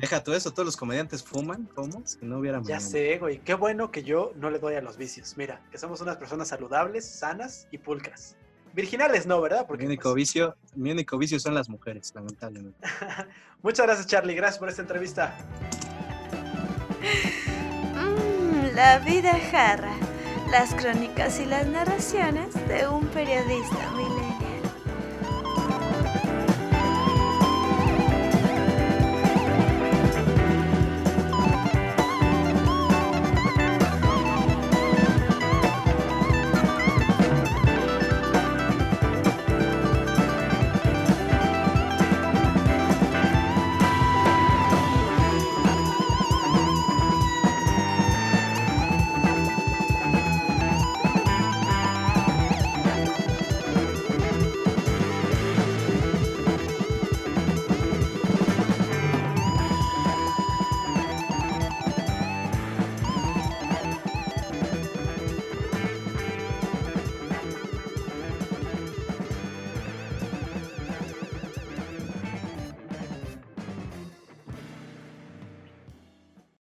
[0.00, 2.02] Deja todo eso, todos los comediantes fuman, ¿cómo?
[2.06, 4.96] Si no hubiera Ya sé, güey, qué bueno que yo no le doy a los
[4.96, 5.36] vicios.
[5.36, 8.34] Mira, que somos unas personas saludables, sanas y pulcras.
[8.72, 9.66] Virginales no, ¿verdad?
[9.66, 12.78] Porque, Mi único pues, vicio, mi único vicio son las mujeres, lamentablemente.
[13.62, 14.34] Muchas gracias, Charlie.
[14.34, 15.36] Gracias por esta entrevista.
[17.94, 19.92] Mmm, la vida jarra.
[20.50, 24.19] Las crónicas y las narraciones de un periodista milenio.